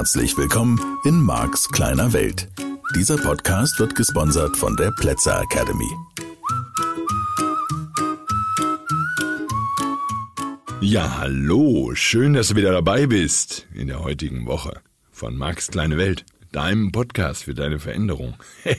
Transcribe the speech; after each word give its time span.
Herzlich 0.00 0.34
willkommen 0.38 0.80
in 1.04 1.20
Marks 1.20 1.68
kleiner 1.68 2.14
Welt. 2.14 2.48
Dieser 2.96 3.18
Podcast 3.18 3.78
wird 3.78 3.94
gesponsert 3.94 4.56
von 4.56 4.74
der 4.74 4.92
Plätzer 4.92 5.42
Academy. 5.42 5.90
Ja, 10.80 11.18
hallo, 11.18 11.94
schön, 11.94 12.32
dass 12.32 12.48
du 12.48 12.56
wieder 12.56 12.72
dabei 12.72 13.08
bist 13.08 13.66
in 13.74 13.88
der 13.88 14.02
heutigen 14.02 14.46
Woche 14.46 14.80
von 15.10 15.36
Marks 15.36 15.68
kleine 15.68 15.98
Welt 15.98 16.24
deinem 16.52 16.92
Podcast 16.92 17.44
für 17.44 17.54
deine 17.54 17.78
Veränderung. 17.78 18.34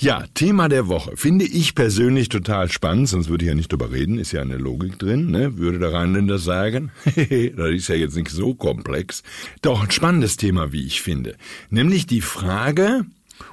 ja, 0.00 0.24
Thema 0.34 0.68
der 0.68 0.88
Woche. 0.88 1.16
Finde 1.16 1.44
ich 1.44 1.74
persönlich 1.74 2.28
total 2.28 2.70
spannend, 2.70 3.08
sonst 3.08 3.28
würde 3.28 3.44
ich 3.44 3.48
ja 3.48 3.54
nicht 3.54 3.72
drüber 3.72 3.90
reden, 3.90 4.18
ist 4.18 4.32
ja 4.32 4.42
eine 4.42 4.56
Logik 4.56 4.98
drin, 4.98 5.30
ne? 5.30 5.56
Würde 5.58 5.78
der 5.78 5.92
Rheinländer 5.92 6.38
sagen. 6.38 6.90
das 7.04 7.16
ist 7.70 7.88
ja 7.88 7.94
jetzt 7.94 8.16
nicht 8.16 8.30
so 8.30 8.54
komplex. 8.54 9.22
Doch 9.62 9.82
ein 9.82 9.90
spannendes 9.90 10.36
Thema, 10.36 10.72
wie 10.72 10.86
ich 10.86 11.02
finde. 11.02 11.36
Nämlich 11.70 12.06
die 12.06 12.20
Frage, 12.20 13.04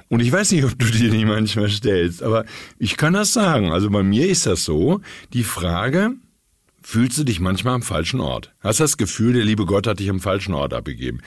und 0.08 0.20
ich 0.20 0.30
weiß 0.30 0.52
nicht, 0.52 0.64
ob 0.64 0.78
du 0.78 0.86
dir 0.86 1.10
die 1.10 1.24
manchmal 1.24 1.68
stellst, 1.68 2.22
aber 2.22 2.44
ich 2.78 2.96
kann 2.96 3.14
das 3.14 3.32
sagen. 3.32 3.72
Also 3.72 3.90
bei 3.90 4.02
mir 4.02 4.28
ist 4.28 4.46
das 4.46 4.64
so, 4.64 5.00
die 5.32 5.44
Frage, 5.44 6.12
fühlst 6.86 7.18
du 7.18 7.24
dich 7.24 7.40
manchmal 7.40 7.74
am 7.74 7.82
falschen 7.82 8.20
Ort. 8.20 8.52
Hast 8.60 8.78
das 8.78 8.96
Gefühl, 8.96 9.32
der 9.32 9.42
liebe 9.42 9.66
Gott 9.66 9.88
hat 9.88 9.98
dich 9.98 10.08
am 10.08 10.20
falschen 10.20 10.54
Ort 10.54 10.72
abgegeben. 10.72 11.18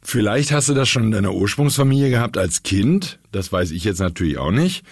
Vielleicht 0.00 0.52
hast 0.52 0.68
du 0.68 0.72
das 0.72 0.88
schon 0.88 1.02
in 1.02 1.10
deiner 1.10 1.34
Ursprungsfamilie 1.34 2.10
gehabt 2.10 2.38
als 2.38 2.62
Kind. 2.62 3.18
Das 3.32 3.50
weiß 3.50 3.72
ich 3.72 3.82
jetzt 3.82 3.98
natürlich 3.98 4.38
auch 4.38 4.52
nicht. 4.52 4.84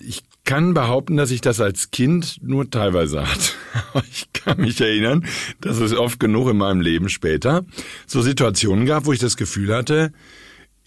Ich 0.00 0.22
kann 0.46 0.72
behaupten, 0.72 1.18
dass 1.18 1.30
ich 1.30 1.42
das 1.42 1.60
als 1.60 1.90
Kind 1.90 2.38
nur 2.40 2.70
teilweise 2.70 3.28
hatte. 3.28 3.52
ich 4.10 4.32
kann 4.32 4.58
mich 4.58 4.80
erinnern, 4.80 5.26
dass 5.60 5.76
es 5.80 5.92
oft 5.92 6.18
genug 6.18 6.48
in 6.48 6.56
meinem 6.56 6.80
Leben 6.80 7.10
später 7.10 7.66
so 8.06 8.22
Situationen 8.22 8.86
gab, 8.86 9.04
wo 9.04 9.12
ich 9.12 9.20
das 9.20 9.36
Gefühl 9.36 9.74
hatte, 9.74 10.14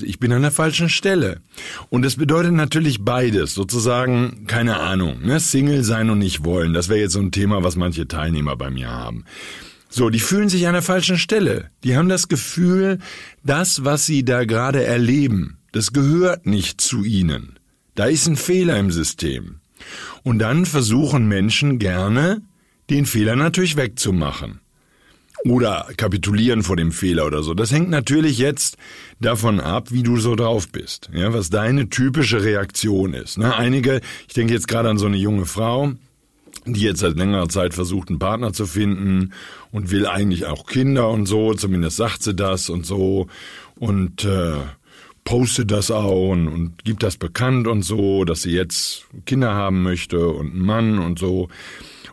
ich 0.02 0.20
bin 0.20 0.31
an 0.31 0.42
der 0.42 0.52
falschen 0.52 0.89
Stelle. 0.89 1.42
Und 1.89 2.03
das 2.03 2.16
bedeutet 2.16 2.53
natürlich 2.53 3.03
beides, 3.03 3.53
sozusagen, 3.53 4.45
keine 4.48 4.80
Ahnung, 4.80 5.22
ne? 5.22 5.39
Single 5.39 5.83
sein 5.83 6.09
und 6.09 6.20
nicht 6.20 6.44
wollen. 6.44 6.73
Das 6.73 6.89
wäre 6.89 7.00
jetzt 7.00 7.14
so 7.14 7.20
ein 7.20 7.31
Thema, 7.31 7.64
was 7.64 7.75
manche 7.75 8.08
Teilnehmer 8.08 8.56
bei 8.56 8.70
mir 8.70 8.89
haben. 8.89 9.25
So, 9.89 10.09
die 10.09 10.20
fühlen 10.20 10.50
sich 10.50 10.67
an 10.67 10.73
der 10.73 10.81
falschen 10.81 11.17
Stelle. 11.17 11.70
Die 11.83 11.98
haben 11.98 12.09
das 12.09 12.30
Gefühl, 12.30 13.00
das, 13.44 13.83
was 13.83 14.06
sie 14.06 14.23
da 14.23 14.45
gerade 14.45 14.83
erleben, 14.83 15.58
das 15.73 15.92
gehört 15.92 16.45
nicht 16.45 16.80
zu 16.80 17.03
ihnen. 17.03 17.59
Da 17.95 18.05
ist 18.05 18.28
ein 18.28 18.38
Fehler 18.38 18.80
im 18.80 18.92
System. 18.92 19.59
Und 20.23 20.39
dann 20.39 20.66
versuchen 20.66 21.28
Menschen 21.28 21.78
gerne, 21.78 22.42
den 22.89 23.05
Fehler 23.05 23.36
natürlich 23.36 23.76
wegzumachen 23.76 24.61
oder 25.44 25.88
kapitulieren 25.97 26.64
vor 26.64 26.75
dem 26.75 26.92
Fehler 26.92 27.25
oder 27.25 27.44
so. 27.44 27.53
Das 27.53 27.72
hängt 27.72 27.89
natürlich 27.89 28.38
jetzt 28.38 28.78
davon 29.20 29.59
ab, 29.59 29.92
wie 29.92 30.03
du 30.03 30.17
so 30.17 30.36
drauf 30.36 30.70
bist, 30.70 31.09
ja, 31.14 31.33
was 31.33 31.50
deine 31.50 31.89
typische 31.89 32.44
Reaktion 32.44 33.14
ist. 33.14 33.38
Ne? 33.38 33.56
Einige, 33.56 34.02
ich 34.28 34.33
denke 34.33 34.53
jetzt 34.53 34.67
gerade 34.67 34.89
an 34.89 34.98
so 34.98 35.08
eine 35.08 35.17
junge 35.17 35.45
Frau, 35.45 35.94
die 36.66 36.81
jetzt 36.81 37.00
seit 37.00 37.17
längerer 37.17 37.50
Zeit 37.50 37.73
versucht, 37.73 38.09
einen 38.09 38.20
Partner 38.20 38.53
zu 38.53 38.66
finden 38.66 39.33
und 39.72 39.89
will 39.89 40.06
eigentlich 40.06 40.45
auch 40.45 40.66
Kinder 40.66 41.09
und 41.09 41.25
so, 41.25 41.53
zumindest 41.53 41.98
sagt 41.98 42.23
sie 42.23 42.36
das 42.36 42.70
und 42.70 42.86
so 42.86 43.28
und 43.76 44.26
äh, 44.26 44.58
postet 45.23 45.72
das 45.72 45.92
auch 45.92 46.30
und, 46.31 46.48
und 46.48 46.83
gibt 46.83 47.03
das 47.03 47.17
bekannt 47.17 47.67
und 47.67 47.83
so, 47.83 48.26
dass 48.26 48.44
sie 48.44 48.52
jetzt 48.52 49.05
Kinder 49.26 49.53
haben 49.53 49.83
möchte 49.83 50.28
und 50.28 50.52
einen 50.52 50.66
Mann 50.66 51.00
und 51.00 51.20
so. 51.20 51.50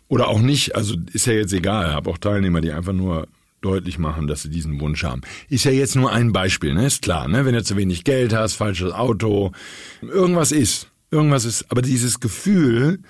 Oder 0.08 0.28
auch 0.28 0.40
nicht, 0.40 0.74
also 0.74 0.94
ist 1.12 1.26
ja 1.26 1.34
jetzt 1.34 1.52
egal. 1.52 1.88
Ich 1.88 1.94
habe 1.94 2.10
auch 2.10 2.18
Teilnehmer, 2.18 2.60
die 2.60 2.72
einfach 2.72 2.92
nur 2.94 3.28
deutlich 3.60 3.98
machen, 3.98 4.26
dass 4.26 4.42
sie 4.42 4.50
diesen 4.50 4.80
Wunsch 4.80 5.04
haben. 5.04 5.22
Ist 5.48 5.64
ja 5.64 5.70
jetzt 5.70 5.96
nur 5.96 6.12
ein 6.12 6.32
Beispiel, 6.32 6.74
ne? 6.74 6.86
Ist 6.86 7.02
klar, 7.02 7.28
ne? 7.28 7.44
Wenn 7.44 7.54
du 7.54 7.62
zu 7.62 7.76
wenig 7.76 8.04
Geld 8.04 8.32
hast, 8.32 8.54
falsches 8.54 8.92
Auto, 8.92 9.52
irgendwas 10.00 10.52
ist. 10.52 10.90
Irgendwas 11.10 11.44
ist. 11.44 11.70
Aber 11.70 11.82
dieses 11.82 12.20
Gefühl, 12.20 13.00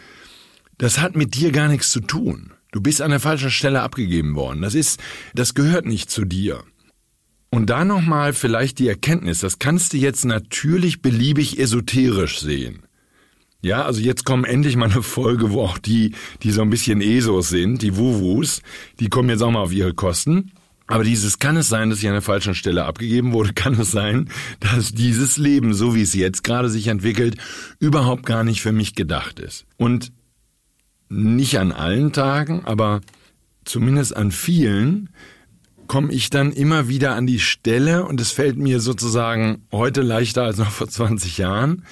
das 0.78 1.00
hat 1.00 1.16
mit 1.16 1.34
dir 1.34 1.52
gar 1.52 1.68
nichts 1.68 1.90
zu 1.90 2.00
tun. 2.00 2.52
Du 2.72 2.80
bist 2.80 3.00
an 3.00 3.10
der 3.10 3.20
falschen 3.20 3.50
Stelle 3.50 3.82
abgegeben 3.82 4.34
worden. 4.34 4.62
Das 4.62 4.74
ist, 4.74 5.00
das 5.34 5.54
gehört 5.54 5.86
nicht 5.86 6.10
zu 6.10 6.24
dir. 6.24 6.62
Und 7.50 7.70
da 7.70 7.84
nochmal 7.84 8.34
vielleicht 8.34 8.78
die 8.78 8.88
Erkenntnis, 8.88 9.40
das 9.40 9.58
kannst 9.58 9.92
du 9.92 9.96
jetzt 9.96 10.24
natürlich 10.24 11.00
beliebig 11.00 11.58
esoterisch 11.58 12.40
sehen. 12.40 12.82
Ja, 13.60 13.84
also 13.84 14.00
jetzt 14.00 14.24
kommen 14.24 14.44
endlich 14.44 14.76
mal 14.76 14.90
eine 14.90 15.02
Folge, 15.02 15.50
wo 15.50 15.62
auch 15.62 15.78
die, 15.78 16.14
die 16.42 16.52
so 16.52 16.62
ein 16.62 16.70
bisschen 16.70 17.00
ESOs 17.00 17.48
sind, 17.48 17.82
die 17.82 17.96
Wuwus, 17.96 18.62
die 19.00 19.08
kommen 19.08 19.30
jetzt 19.30 19.42
auch 19.42 19.50
mal 19.50 19.62
auf 19.62 19.72
ihre 19.72 19.94
Kosten. 19.94 20.52
Aber 20.86 21.04
dieses 21.04 21.38
kann 21.38 21.56
es 21.56 21.68
sein, 21.68 21.90
dass 21.90 21.98
ich 21.98 22.06
an 22.06 22.14
der 22.14 22.22
falschen 22.22 22.54
Stelle 22.54 22.84
abgegeben 22.84 23.32
wurde, 23.32 23.52
kann 23.54 23.74
es 23.74 23.90
sein, 23.90 24.30
dass 24.60 24.92
dieses 24.92 25.36
Leben, 25.38 25.74
so 25.74 25.94
wie 25.94 26.02
es 26.02 26.14
jetzt 26.14 26.44
gerade 26.44 26.68
sich 26.68 26.86
entwickelt, 26.86 27.36
überhaupt 27.80 28.24
gar 28.26 28.44
nicht 28.44 28.62
für 28.62 28.72
mich 28.72 28.94
gedacht 28.94 29.40
ist. 29.40 29.66
Und 29.76 30.12
nicht 31.08 31.58
an 31.58 31.72
allen 31.72 32.12
Tagen, 32.12 32.64
aber 32.64 33.00
zumindest 33.64 34.16
an 34.16 34.30
vielen 34.30 35.10
komme 35.88 36.12
ich 36.12 36.30
dann 36.30 36.52
immer 36.52 36.88
wieder 36.88 37.14
an 37.14 37.26
die 37.26 37.40
Stelle 37.40 38.04
und 38.04 38.20
es 38.20 38.30
fällt 38.30 38.56
mir 38.56 38.78
sozusagen 38.78 39.66
heute 39.72 40.02
leichter 40.02 40.44
als 40.44 40.58
noch 40.58 40.70
vor 40.70 40.88
20 40.88 41.38
Jahren, 41.38 41.84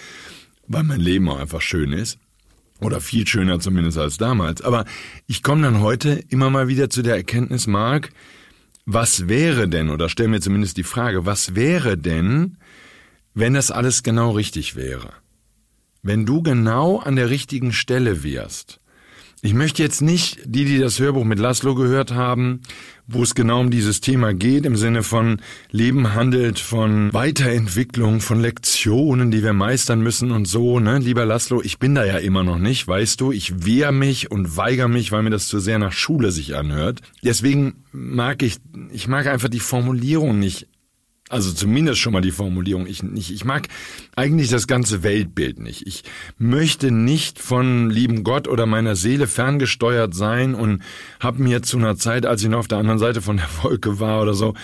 weil 0.68 0.82
mein 0.82 1.00
Leben 1.00 1.28
auch 1.28 1.38
einfach 1.38 1.60
schön 1.60 1.92
ist. 1.92 2.18
Oder 2.80 3.00
viel 3.00 3.26
schöner 3.26 3.58
zumindest 3.58 3.96
als 3.98 4.18
damals. 4.18 4.60
Aber 4.60 4.84
ich 5.26 5.42
komme 5.42 5.62
dann 5.62 5.80
heute 5.80 6.22
immer 6.28 6.50
mal 6.50 6.68
wieder 6.68 6.90
zu 6.90 7.02
der 7.02 7.16
Erkenntnis, 7.16 7.66
Mark, 7.66 8.10
was 8.84 9.28
wäre 9.28 9.68
denn, 9.68 9.90
oder 9.90 10.08
stell 10.08 10.28
mir 10.28 10.40
zumindest 10.40 10.76
die 10.76 10.84
Frage, 10.84 11.26
was 11.26 11.54
wäre 11.54 11.96
denn, 11.96 12.58
wenn 13.34 13.54
das 13.54 13.70
alles 13.70 14.02
genau 14.02 14.30
richtig 14.30 14.76
wäre? 14.76 15.12
Wenn 16.02 16.24
du 16.24 16.42
genau 16.42 16.98
an 16.98 17.16
der 17.16 17.30
richtigen 17.30 17.72
Stelle 17.72 18.22
wärst, 18.22 18.78
ich 19.42 19.54
möchte 19.54 19.82
jetzt 19.82 20.00
nicht 20.00 20.38
die, 20.44 20.64
die 20.64 20.78
das 20.78 20.98
Hörbuch 20.98 21.24
mit 21.24 21.38
Laszlo 21.38 21.74
gehört 21.74 22.12
haben, 22.12 22.62
wo 23.06 23.22
es 23.22 23.34
genau 23.34 23.60
um 23.60 23.70
dieses 23.70 24.00
Thema 24.00 24.32
geht, 24.32 24.64
im 24.64 24.76
Sinne 24.76 25.02
von 25.02 25.40
Leben 25.70 26.14
handelt 26.14 26.58
von 26.58 27.12
Weiterentwicklung, 27.12 28.20
von 28.20 28.40
Lektionen, 28.40 29.30
die 29.30 29.42
wir 29.42 29.52
meistern 29.52 30.00
müssen 30.00 30.32
und 30.32 30.48
so, 30.48 30.80
ne? 30.80 30.98
Lieber 30.98 31.26
Laszlo, 31.26 31.60
ich 31.62 31.78
bin 31.78 31.94
da 31.94 32.04
ja 32.04 32.16
immer 32.16 32.42
noch 32.42 32.58
nicht, 32.58 32.88
weißt 32.88 33.20
du, 33.20 33.30
ich 33.30 33.64
wehre 33.64 33.92
mich 33.92 34.30
und 34.30 34.56
weigere 34.56 34.88
mich, 34.88 35.12
weil 35.12 35.22
mir 35.22 35.30
das 35.30 35.48
zu 35.48 35.60
sehr 35.60 35.78
nach 35.78 35.92
Schule 35.92 36.32
sich 36.32 36.56
anhört. 36.56 37.00
Deswegen 37.22 37.84
mag 37.92 38.42
ich, 38.42 38.56
ich 38.90 39.06
mag 39.06 39.26
einfach 39.26 39.48
die 39.48 39.60
Formulierung 39.60 40.38
nicht 40.38 40.66
also 41.28 41.52
zumindest 41.52 41.98
schon 41.98 42.12
mal 42.12 42.20
die 42.20 42.30
Formulierung. 42.30 42.86
Ich, 42.86 43.02
ich, 43.02 43.32
ich 43.32 43.44
mag 43.44 43.68
eigentlich 44.14 44.48
das 44.48 44.66
ganze 44.66 45.02
Weltbild 45.02 45.58
nicht. 45.58 45.86
Ich 45.86 46.04
möchte 46.38 46.90
nicht 46.90 47.40
von 47.40 47.90
lieben 47.90 48.22
Gott 48.22 48.46
oder 48.46 48.66
meiner 48.66 48.94
Seele 48.94 49.26
ferngesteuert 49.26 50.14
sein 50.14 50.54
und 50.54 50.82
habe 51.18 51.42
mir 51.42 51.62
zu 51.62 51.78
einer 51.78 51.96
Zeit, 51.96 52.26
als 52.26 52.42
ich 52.42 52.48
noch 52.48 52.60
auf 52.60 52.68
der 52.68 52.78
anderen 52.78 53.00
Seite 53.00 53.22
von 53.22 53.38
der 53.38 53.48
Wolke 53.62 53.98
war 53.98 54.22
oder 54.22 54.34
so, 54.34 54.54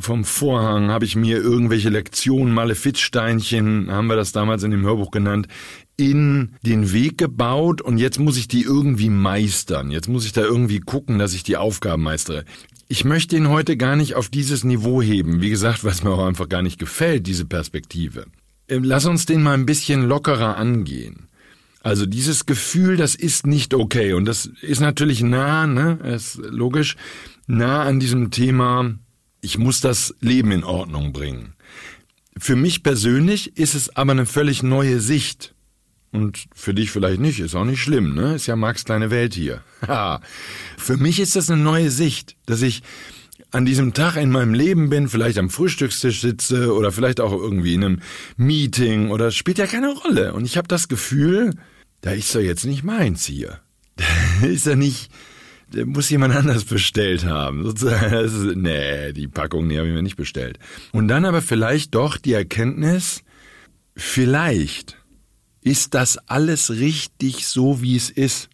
vom 0.00 0.24
Vorhang 0.24 0.90
habe 0.90 1.04
ich 1.04 1.14
mir 1.14 1.38
irgendwelche 1.38 1.90
Lektionen, 1.90 2.54
Malefizsteinchen, 2.54 3.90
haben 3.90 4.06
wir 4.06 4.16
das 4.16 4.32
damals 4.32 4.62
in 4.62 4.70
dem 4.70 4.82
Hörbuch 4.82 5.10
genannt, 5.10 5.46
in 5.96 6.54
den 6.62 6.92
Weg 6.92 7.18
gebaut 7.18 7.82
und 7.82 7.98
jetzt 7.98 8.18
muss 8.18 8.38
ich 8.38 8.48
die 8.48 8.62
irgendwie 8.62 9.10
meistern. 9.10 9.90
Jetzt 9.90 10.08
muss 10.08 10.24
ich 10.24 10.32
da 10.32 10.40
irgendwie 10.40 10.80
gucken, 10.80 11.18
dass 11.18 11.34
ich 11.34 11.42
die 11.42 11.58
Aufgaben 11.58 12.02
meistere. 12.02 12.44
Ich 12.92 13.04
möchte 13.04 13.36
ihn 13.36 13.48
heute 13.48 13.76
gar 13.76 13.94
nicht 13.94 14.16
auf 14.16 14.28
dieses 14.30 14.64
Niveau 14.64 15.00
heben. 15.00 15.40
Wie 15.40 15.48
gesagt, 15.48 15.84
was 15.84 16.02
mir 16.02 16.10
auch 16.10 16.26
einfach 16.26 16.48
gar 16.48 16.60
nicht 16.60 16.80
gefällt, 16.80 17.28
diese 17.28 17.44
Perspektive. 17.44 18.26
Ähm, 18.66 18.82
lass 18.82 19.06
uns 19.06 19.26
den 19.26 19.44
mal 19.44 19.54
ein 19.54 19.64
bisschen 19.64 20.08
lockerer 20.08 20.56
angehen. 20.56 21.28
Also 21.82 22.04
dieses 22.04 22.46
Gefühl, 22.46 22.96
das 22.96 23.14
ist 23.14 23.46
nicht 23.46 23.74
okay. 23.74 24.14
Und 24.14 24.24
das 24.24 24.46
ist 24.60 24.80
natürlich 24.80 25.22
nah, 25.22 25.68
ne, 25.68 26.00
ist 26.02 26.38
logisch, 26.38 26.96
nah 27.46 27.84
an 27.84 28.00
diesem 28.00 28.32
Thema, 28.32 28.92
ich 29.40 29.56
muss 29.56 29.80
das 29.80 30.12
Leben 30.18 30.50
in 30.50 30.64
Ordnung 30.64 31.12
bringen. 31.12 31.54
Für 32.36 32.56
mich 32.56 32.82
persönlich 32.82 33.56
ist 33.56 33.76
es 33.76 33.94
aber 33.94 34.10
eine 34.10 34.26
völlig 34.26 34.64
neue 34.64 34.98
Sicht. 34.98 35.54
Und 36.12 36.46
für 36.54 36.74
dich 36.74 36.90
vielleicht 36.90 37.20
nicht, 37.20 37.38
ist 37.38 37.54
auch 37.54 37.64
nicht 37.64 37.82
schlimm, 37.82 38.14
ne? 38.14 38.34
Ist 38.34 38.46
ja 38.46 38.56
Max 38.56 38.84
kleine 38.84 39.10
Welt 39.10 39.34
hier. 39.34 39.62
für 40.76 40.96
mich 40.96 41.20
ist 41.20 41.36
das 41.36 41.50
eine 41.50 41.62
neue 41.62 41.90
Sicht, 41.90 42.36
dass 42.46 42.62
ich 42.62 42.82
an 43.52 43.64
diesem 43.64 43.92
Tag 43.94 44.16
in 44.16 44.30
meinem 44.30 44.54
Leben 44.54 44.90
bin, 44.90 45.08
vielleicht 45.08 45.38
am 45.38 45.50
Frühstückstisch 45.50 46.20
sitze 46.20 46.74
oder 46.74 46.92
vielleicht 46.92 47.20
auch 47.20 47.32
irgendwie 47.32 47.74
in 47.74 47.84
einem 47.84 48.02
Meeting 48.36 49.10
oder 49.10 49.30
spielt 49.30 49.58
ja 49.58 49.66
keine 49.66 49.92
Rolle. 49.92 50.34
Und 50.34 50.44
ich 50.44 50.56
habe 50.56 50.68
das 50.68 50.88
Gefühl, 50.88 51.54
da 52.00 52.12
ist 52.12 52.34
doch 52.34 52.40
jetzt 52.40 52.64
nicht 52.64 52.84
meins 52.84 53.24
hier. 53.24 53.60
Da 54.40 54.46
ist 54.46 54.64
ja 54.64 54.74
nicht, 54.74 55.10
da 55.70 55.84
muss 55.84 56.08
jemand 56.08 56.34
anders 56.34 56.64
bestellt 56.64 57.26
haben. 57.26 57.62
Sozusagen, 57.64 58.62
nee, 58.62 59.12
die 59.12 59.28
Packung, 59.28 59.68
die 59.68 59.76
habe 59.76 59.88
ich 59.88 59.94
mir 59.94 60.02
nicht 60.02 60.16
bestellt. 60.16 60.58
Und 60.92 61.08
dann 61.08 61.26
aber 61.26 61.42
vielleicht 61.42 61.94
doch 61.94 62.16
die 62.16 62.32
Erkenntnis, 62.32 63.22
vielleicht 63.94 64.99
ist 65.62 65.94
das 65.94 66.18
alles 66.28 66.70
richtig 66.70 67.46
so, 67.46 67.82
wie 67.82 67.96
es 67.96 68.10
ist. 68.10 68.48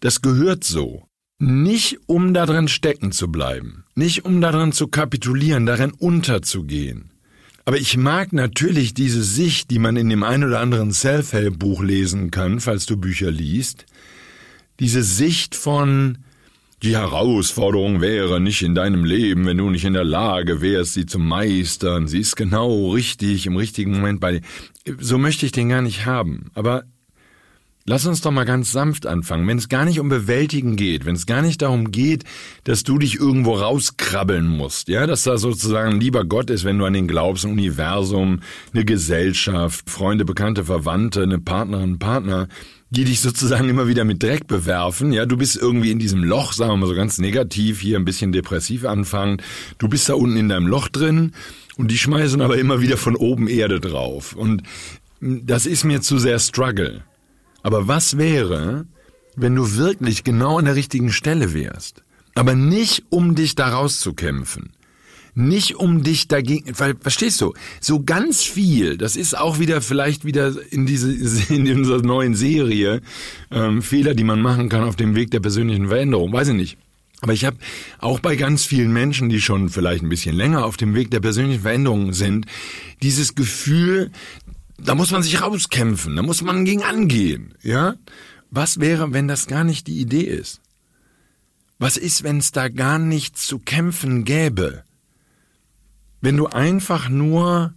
Das 0.00 0.22
gehört 0.22 0.64
so. 0.64 1.04
Nicht 1.38 2.00
um 2.06 2.34
darin 2.34 2.68
stecken 2.68 3.12
zu 3.12 3.32
bleiben, 3.32 3.84
nicht 3.94 4.26
um 4.26 4.42
darin 4.42 4.72
zu 4.72 4.88
kapitulieren, 4.88 5.64
darin 5.64 5.92
unterzugehen. 5.92 7.10
Aber 7.64 7.78
ich 7.78 7.96
mag 7.96 8.34
natürlich 8.34 8.92
diese 8.92 9.22
Sicht, 9.22 9.70
die 9.70 9.78
man 9.78 9.96
in 9.96 10.10
dem 10.10 10.22
ein 10.22 10.44
oder 10.44 10.60
anderen 10.60 10.92
Self-Help-Buch 10.92 11.82
lesen 11.82 12.30
kann, 12.30 12.60
falls 12.60 12.84
du 12.84 12.98
Bücher 12.98 13.30
liest. 13.30 13.86
Diese 14.80 15.02
Sicht 15.02 15.54
von, 15.54 16.18
die 16.82 16.96
Herausforderung 16.96 18.00
wäre 18.00 18.40
nicht 18.40 18.62
in 18.62 18.74
deinem 18.74 19.04
Leben, 19.04 19.44
wenn 19.44 19.58
du 19.58 19.68
nicht 19.68 19.84
in 19.84 19.92
der 19.92 20.04
Lage 20.04 20.62
wärst, 20.62 20.94
sie 20.94 21.06
zu 21.06 21.18
meistern. 21.18 22.08
Sie 22.08 22.20
ist 22.20 22.36
genau 22.36 22.90
richtig 22.92 23.46
im 23.46 23.56
richtigen 23.56 23.92
Moment 23.92 24.20
bei 24.20 24.32
dir. 24.32 24.40
So 24.98 25.18
möchte 25.18 25.44
ich 25.44 25.52
den 25.52 25.68
gar 25.68 25.82
nicht 25.82 26.06
haben. 26.06 26.50
Aber 26.54 26.84
Lass 27.86 28.06
uns 28.06 28.20
doch 28.20 28.30
mal 28.30 28.44
ganz 28.44 28.72
sanft 28.72 29.06
anfangen. 29.06 29.48
Wenn 29.48 29.56
es 29.56 29.68
gar 29.68 29.84
nicht 29.86 29.98
um 30.00 30.08
Bewältigen 30.10 30.76
geht, 30.76 31.06
wenn 31.06 31.14
es 31.14 31.24
gar 31.26 31.40
nicht 31.40 31.62
darum 31.62 31.90
geht, 31.90 32.24
dass 32.64 32.84
du 32.84 32.98
dich 32.98 33.18
irgendwo 33.18 33.54
rauskrabbeln 33.54 34.46
musst, 34.46 34.88
ja, 34.88 35.06
dass 35.06 35.22
da 35.22 35.38
sozusagen 35.38 35.98
lieber 35.98 36.24
Gott 36.24 36.50
ist, 36.50 36.64
wenn 36.64 36.78
du 36.78 36.84
an 36.84 36.92
den 36.92 37.08
glaubst, 37.08 37.44
ein 37.44 37.52
Universum, 37.52 38.42
eine 38.72 38.84
Gesellschaft, 38.84 39.88
Freunde, 39.88 40.26
Bekannte, 40.26 40.66
Verwandte, 40.66 41.22
eine 41.22 41.38
Partnerin, 41.38 41.98
Partner, 41.98 42.48
die 42.90 43.04
dich 43.04 43.20
sozusagen 43.20 43.68
immer 43.68 43.86
wieder 43.86 44.04
mit 44.04 44.22
Dreck 44.22 44.48
bewerfen. 44.48 45.12
Ja, 45.12 45.24
du 45.24 45.36
bist 45.36 45.56
irgendwie 45.56 45.92
in 45.92 46.00
diesem 46.00 46.24
Loch, 46.24 46.52
sagen 46.52 46.72
wir 46.72 46.76
mal 46.76 46.86
so 46.88 46.94
ganz 46.94 47.18
negativ, 47.18 47.80
hier 47.80 47.98
ein 47.98 48.04
bisschen 48.04 48.32
depressiv 48.32 48.84
anfangen. 48.84 49.40
Du 49.78 49.88
bist 49.88 50.08
da 50.08 50.14
unten 50.14 50.36
in 50.36 50.48
deinem 50.48 50.66
Loch 50.66 50.88
drin 50.88 51.32
und 51.76 51.90
die 51.90 51.98
schmeißen 51.98 52.40
aber 52.40 52.58
immer 52.58 52.80
wieder 52.80 52.96
von 52.96 53.14
oben 53.14 53.46
Erde 53.46 53.78
drauf. 53.80 54.34
Und 54.34 54.64
das 55.20 55.66
ist 55.66 55.84
mir 55.84 56.00
zu 56.00 56.18
sehr 56.18 56.40
Struggle. 56.40 57.04
Aber 57.62 57.86
was 57.86 58.18
wäre, 58.18 58.86
wenn 59.36 59.54
du 59.54 59.76
wirklich 59.76 60.24
genau 60.24 60.58
an 60.58 60.64
der 60.64 60.74
richtigen 60.74 61.12
Stelle 61.12 61.54
wärst? 61.54 62.02
Aber 62.34 62.54
nicht, 62.54 63.04
um 63.10 63.34
dich 63.34 63.54
da 63.54 63.68
rauszukämpfen. 63.68 64.72
Nicht 65.34 65.76
um 65.76 66.02
dich 66.02 66.28
dagegen, 66.28 66.72
weil, 66.78 66.94
verstehst 67.00 67.40
du, 67.40 67.54
so 67.80 68.02
ganz 68.02 68.42
viel, 68.42 68.96
das 68.96 69.16
ist 69.16 69.36
auch 69.36 69.58
wieder 69.58 69.80
vielleicht 69.80 70.24
wieder 70.24 70.54
in 70.70 70.86
diese, 70.86 71.12
in 71.54 71.70
unserer 71.70 72.02
neuen 72.02 72.34
Serie, 72.34 73.00
ähm, 73.50 73.82
Fehler, 73.82 74.14
die 74.14 74.24
man 74.24 74.40
machen 74.40 74.68
kann 74.68 74.84
auf 74.84 74.96
dem 74.96 75.14
Weg 75.14 75.30
der 75.30 75.40
persönlichen 75.40 75.88
Veränderung, 75.88 76.32
weiß 76.32 76.48
ich 76.48 76.54
nicht. 76.54 76.78
Aber 77.22 77.32
ich 77.32 77.44
habe 77.44 77.58
auch 77.98 78.20
bei 78.20 78.34
ganz 78.36 78.64
vielen 78.64 78.92
Menschen, 78.92 79.28
die 79.28 79.42
schon 79.42 79.68
vielleicht 79.68 80.02
ein 80.02 80.08
bisschen 80.08 80.34
länger 80.34 80.64
auf 80.64 80.76
dem 80.76 80.94
Weg 80.94 81.10
der 81.10 81.20
persönlichen 81.20 81.62
Veränderung 81.62 82.12
sind, 82.12 82.46
dieses 83.02 83.34
Gefühl, 83.34 84.10
da 84.78 84.94
muss 84.94 85.10
man 85.10 85.22
sich 85.22 85.42
rauskämpfen, 85.42 86.16
da 86.16 86.22
muss 86.22 86.42
man 86.42 86.64
gegen 86.64 86.82
angehen, 86.82 87.54
ja? 87.62 87.94
Was 88.50 88.80
wäre, 88.80 89.12
wenn 89.12 89.28
das 89.28 89.46
gar 89.46 89.64
nicht 89.64 89.86
die 89.86 90.00
Idee 90.00 90.22
ist? 90.22 90.60
Was 91.78 91.96
ist, 91.96 92.24
wenn 92.24 92.38
es 92.38 92.52
da 92.52 92.68
gar 92.68 92.98
nichts 92.98 93.46
zu 93.46 93.58
kämpfen 93.58 94.24
gäbe? 94.24 94.82
Wenn 96.20 96.36
du 96.36 96.46
einfach 96.46 97.08
nur 97.08 97.74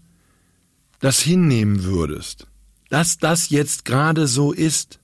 das 1.00 1.19
hinnehmen 1.22 1.84
würdest, 1.84 2.48
dass 2.90 3.18
das 3.18 3.50
jetzt 3.50 3.86
gerade 3.86 4.28
so 4.28 4.51
ist 4.51 5.00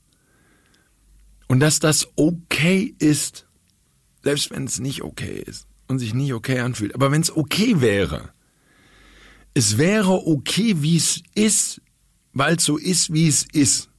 und 1.47 1.59
dass 1.59 1.79
das 1.79 2.07
okay 2.15 2.95
ist, 2.99 3.47
selbst 4.23 4.51
wenn 4.51 4.65
es 4.65 4.79
nicht 4.79 5.03
okay 5.03 5.43
ist 5.45 5.67
und 5.87 5.99
sich 5.99 6.13
nicht 6.13 6.33
okay 6.33 6.59
anfühlt, 6.59 6.93
aber 6.93 7.11
wenn 7.11 7.21
es 7.21 7.35
okay 7.35 7.81
wäre, 7.81 8.33
es 9.53 9.77
wäre 9.77 10.27
okay, 10.27 10.81
wie 10.81 10.97
es 10.97 11.21
ist, 11.33 11.81
weil 12.33 12.57
es 12.57 12.63
so 12.63 12.77
ist, 12.77 13.11
wie 13.11 13.27
es 13.27 13.43
ist. 13.51 13.89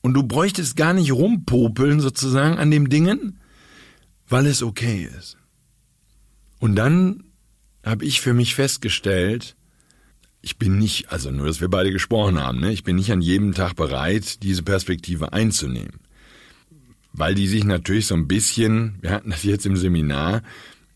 Und 0.00 0.14
du 0.14 0.22
bräuchtest 0.22 0.76
gar 0.76 0.92
nicht 0.92 1.12
rumpopeln 1.12 2.00
sozusagen 2.00 2.58
an 2.58 2.70
dem 2.70 2.88
Dingen, 2.88 3.38
weil 4.28 4.46
es 4.46 4.62
okay 4.62 5.08
ist. 5.18 5.36
Und 6.58 6.76
dann 6.76 7.24
habe 7.84 8.04
ich 8.04 8.20
für 8.20 8.34
mich 8.34 8.54
festgestellt, 8.54 9.56
ich 10.42 10.58
bin 10.58 10.78
nicht, 10.78 11.10
also 11.10 11.30
nur, 11.30 11.46
dass 11.46 11.60
wir 11.60 11.68
beide 11.68 11.90
gesprochen 11.90 12.38
haben, 12.38 12.60
ne? 12.60 12.72
ich 12.72 12.84
bin 12.84 12.96
nicht 12.96 13.12
an 13.12 13.20
jedem 13.20 13.54
Tag 13.54 13.76
bereit, 13.76 14.42
diese 14.42 14.62
Perspektive 14.62 15.32
einzunehmen. 15.32 16.00
Weil 17.12 17.34
die 17.34 17.46
sich 17.46 17.64
natürlich 17.64 18.06
so 18.06 18.14
ein 18.14 18.28
bisschen, 18.28 18.98
wir 19.00 19.10
hatten 19.10 19.30
das 19.30 19.42
jetzt 19.44 19.66
im 19.66 19.76
Seminar, 19.76 20.42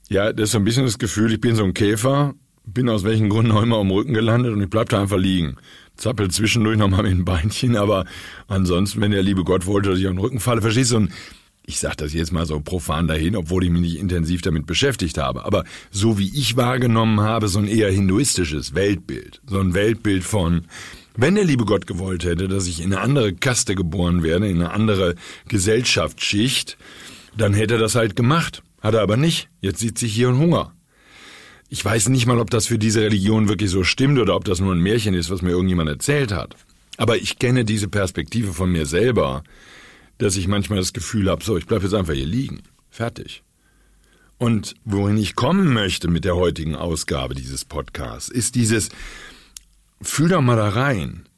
ja, 0.08 0.32
das 0.32 0.44
ist 0.44 0.52
so 0.52 0.58
ein 0.58 0.64
bisschen 0.64 0.84
das 0.84 0.98
Gefühl, 0.98 1.32
ich 1.32 1.40
bin 1.40 1.54
so 1.54 1.64
ein 1.64 1.74
Käfer, 1.74 2.34
bin 2.64 2.88
aus 2.88 3.04
welchen 3.04 3.28
Gründen 3.28 3.52
auch 3.52 3.62
immer 3.62 3.78
am 3.78 3.90
Rücken 3.90 4.14
gelandet 4.14 4.52
und 4.52 4.62
ich 4.62 4.68
bleib 4.68 4.88
da 4.88 5.00
einfach 5.00 5.18
liegen 5.18 5.56
zappelt 5.98 6.32
zwischendurch 6.32 6.78
nochmal 6.78 7.02
mit 7.02 7.12
dem 7.12 7.24
Beinchen, 7.24 7.76
aber 7.76 8.06
ansonsten, 8.46 9.00
wenn 9.00 9.10
der 9.10 9.22
liebe 9.22 9.44
Gott 9.44 9.66
wollte, 9.66 9.90
dass 9.90 9.98
ich 9.98 10.06
auf 10.06 10.12
den 10.12 10.20
Rücken 10.20 10.40
falle, 10.40 10.62
verstehst 10.62 10.92
du? 10.92 10.96
Und 10.96 11.12
ich 11.68 11.80
sage 11.80 11.96
das 11.96 12.14
jetzt 12.14 12.32
mal 12.32 12.46
so 12.46 12.60
profan 12.60 13.08
dahin, 13.08 13.36
obwohl 13.36 13.62
ich 13.62 13.70
mich 13.70 13.82
nicht 13.82 13.98
intensiv 13.98 14.40
damit 14.40 14.64
beschäftigt 14.64 15.18
habe, 15.18 15.44
aber 15.44 15.64
so 15.90 16.18
wie 16.18 16.34
ich 16.34 16.56
wahrgenommen 16.56 17.20
habe, 17.20 17.48
so 17.48 17.58
ein 17.58 17.68
eher 17.68 17.90
hinduistisches 17.92 18.74
Weltbild, 18.74 19.42
so 19.46 19.60
ein 19.60 19.74
Weltbild 19.74 20.24
von, 20.24 20.64
wenn 21.14 21.34
der 21.34 21.44
liebe 21.44 21.66
Gott 21.66 21.86
gewollt 21.86 22.24
hätte, 22.24 22.48
dass 22.48 22.66
ich 22.66 22.80
in 22.80 22.94
eine 22.94 23.02
andere 23.02 23.34
Kaste 23.34 23.74
geboren 23.74 24.22
werde, 24.22 24.48
in 24.48 24.62
eine 24.62 24.70
andere 24.70 25.14
Gesellschaftsschicht, 25.48 26.78
dann 27.36 27.52
hätte 27.52 27.74
er 27.74 27.80
das 27.80 27.94
halt 27.94 28.16
gemacht. 28.16 28.62
Hat 28.80 28.94
er 28.94 29.02
aber 29.02 29.18
nicht. 29.18 29.50
Jetzt 29.60 29.80
sitze 29.80 30.06
ich 30.06 30.14
hier 30.14 30.30
und 30.30 30.38
Hunger. 30.38 30.72
Ich 31.68 31.84
weiß 31.84 32.08
nicht 32.08 32.26
mal, 32.26 32.38
ob 32.38 32.48
das 32.48 32.66
für 32.66 32.78
diese 32.78 33.02
Religion 33.02 33.48
wirklich 33.48 33.70
so 33.70 33.84
stimmt 33.84 34.18
oder 34.18 34.36
ob 34.36 34.44
das 34.46 34.60
nur 34.60 34.74
ein 34.74 34.80
Märchen 34.80 35.12
ist, 35.12 35.28
was 35.28 35.42
mir 35.42 35.50
irgendjemand 35.50 35.90
erzählt 35.90 36.32
hat. 36.32 36.56
Aber 36.96 37.16
ich 37.16 37.38
kenne 37.38 37.66
diese 37.66 37.88
Perspektive 37.88 38.54
von 38.54 38.72
mir 38.72 38.86
selber, 38.86 39.42
dass 40.18 40.36
ich 40.36 40.48
manchmal 40.48 40.78
das 40.78 40.92
Gefühl 40.92 41.30
habe, 41.30 41.44
so, 41.44 41.56
ich 41.56 41.66
bleibe 41.66 41.84
jetzt 41.84 41.94
einfach 41.94 42.14
hier 42.14 42.26
liegen. 42.26 42.62
Fertig. 42.90 43.42
Und 44.38 44.74
wohin 44.84 45.16
ich 45.16 45.34
kommen 45.34 45.72
möchte 45.72 46.08
mit 46.08 46.24
der 46.24 46.36
heutigen 46.36 46.76
Ausgabe 46.76 47.34
dieses 47.34 47.64
Podcasts, 47.64 48.28
ist 48.28 48.54
dieses, 48.54 48.88
fühl 50.00 50.28
doch 50.28 50.40
mal 50.40 50.56
da 50.56 50.68
rein. 50.68 51.28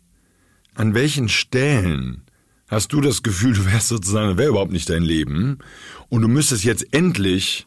An 0.74 0.94
welchen 0.94 1.28
Stellen 1.28 2.22
hast 2.68 2.92
du 2.92 3.00
das 3.00 3.22
Gefühl, 3.22 3.54
du 3.54 3.66
wärst 3.66 3.88
sozusagen, 3.88 4.38
wäre 4.38 4.50
überhaupt 4.50 4.72
nicht 4.72 4.88
dein 4.88 5.02
Leben 5.02 5.58
und 6.08 6.22
du 6.22 6.28
müsstest 6.28 6.64
jetzt 6.64 6.92
endlich 6.92 7.66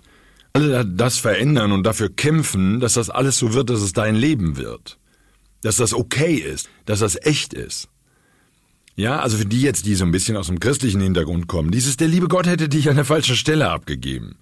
alle 0.53 0.85
das 0.85 1.17
verändern 1.17 1.71
und 1.71 1.83
dafür 1.83 2.09
kämpfen, 2.09 2.79
dass 2.79 2.93
das 2.93 3.09
alles 3.09 3.37
so 3.37 3.53
wird, 3.53 3.69
dass 3.71 3.81
es 3.81 3.93
dein 3.93 4.15
Leben 4.15 4.55
wird. 4.55 4.99
Dass 5.61 5.77
das 5.77 5.93
okay 5.93 6.35
ist, 6.35 6.69
dass 6.85 6.99
das 6.99 7.17
echt 7.25 7.53
ist. 7.53 7.89
Ja, 8.95 9.19
also 9.19 9.37
für 9.37 9.45
die 9.45 9.61
jetzt, 9.61 9.85
die 9.85 9.95
so 9.95 10.05
ein 10.05 10.11
bisschen 10.11 10.37
aus 10.37 10.47
dem 10.47 10.59
christlichen 10.59 11.01
Hintergrund 11.01 11.47
kommen, 11.47 11.71
dieses 11.71 11.97
der 11.97 12.07
liebe 12.07 12.27
Gott 12.27 12.45
hätte 12.45 12.69
dich 12.69 12.89
an 12.89 12.95
der 12.95 13.05
falschen 13.05 13.35
Stelle 13.35 13.69
abgegeben. 13.69 14.35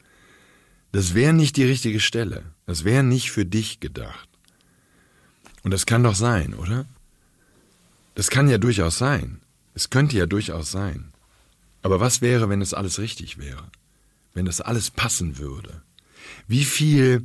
Das 0.91 1.13
wäre 1.13 1.33
nicht 1.33 1.55
die 1.55 1.63
richtige 1.63 2.01
Stelle. 2.01 2.43
Das 2.65 2.83
wäre 2.83 3.03
nicht 3.03 3.31
für 3.31 3.45
dich 3.45 3.79
gedacht. 3.79 4.27
Und 5.63 5.71
das 5.71 5.85
kann 5.85 6.03
doch 6.03 6.15
sein, 6.15 6.53
oder? 6.53 6.85
Das 8.15 8.29
kann 8.29 8.49
ja 8.49 8.57
durchaus 8.57 8.97
sein. 8.97 9.39
Es 9.73 9.89
könnte 9.89 10.17
ja 10.17 10.25
durchaus 10.25 10.69
sein. 10.69 11.13
Aber 11.81 11.99
was 12.01 12.21
wäre, 12.21 12.49
wenn 12.49 12.61
es 12.61 12.73
alles 12.73 12.99
richtig 12.99 13.37
wäre? 13.37 13.63
Wenn 14.33 14.45
das 14.45 14.59
alles 14.59 14.91
passen 14.91 15.37
würde? 15.37 15.81
wie 16.47 16.63
viel, 16.63 17.23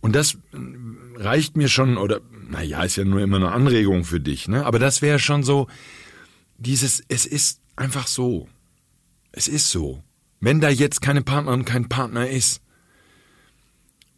und 0.00 0.14
das 0.14 0.38
reicht 1.16 1.56
mir 1.56 1.68
schon, 1.68 1.96
oder, 1.96 2.20
naja, 2.48 2.82
ist 2.82 2.96
ja 2.96 3.04
nur 3.04 3.20
immer 3.20 3.36
eine 3.36 3.52
Anregung 3.52 4.04
für 4.04 4.20
dich, 4.20 4.48
ne? 4.48 4.64
Aber 4.64 4.78
das 4.78 5.02
wäre 5.02 5.18
schon 5.18 5.42
so, 5.42 5.68
dieses, 6.58 7.02
es 7.08 7.24
ist 7.24 7.60
einfach 7.76 8.06
so. 8.06 8.48
Es 9.32 9.48
ist 9.48 9.70
so. 9.70 10.02
Wenn 10.40 10.60
da 10.60 10.68
jetzt 10.68 11.00
keine 11.00 11.22
Partnerin, 11.22 11.64
kein 11.64 11.88
Partner 11.88 12.28
ist, 12.28 12.60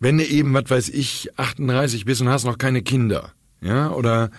wenn 0.01 0.19
du 0.19 0.27
eben, 0.27 0.55
was 0.55 0.69
weiß 0.69 0.89
ich, 0.89 1.39
38 1.39 2.05
bist 2.07 2.21
und 2.21 2.29
hast 2.29 2.45
noch 2.45 2.59
keine 2.59 2.83
Kinder, 2.83 3.33
ja, 3.61 3.91
oder 3.91 4.31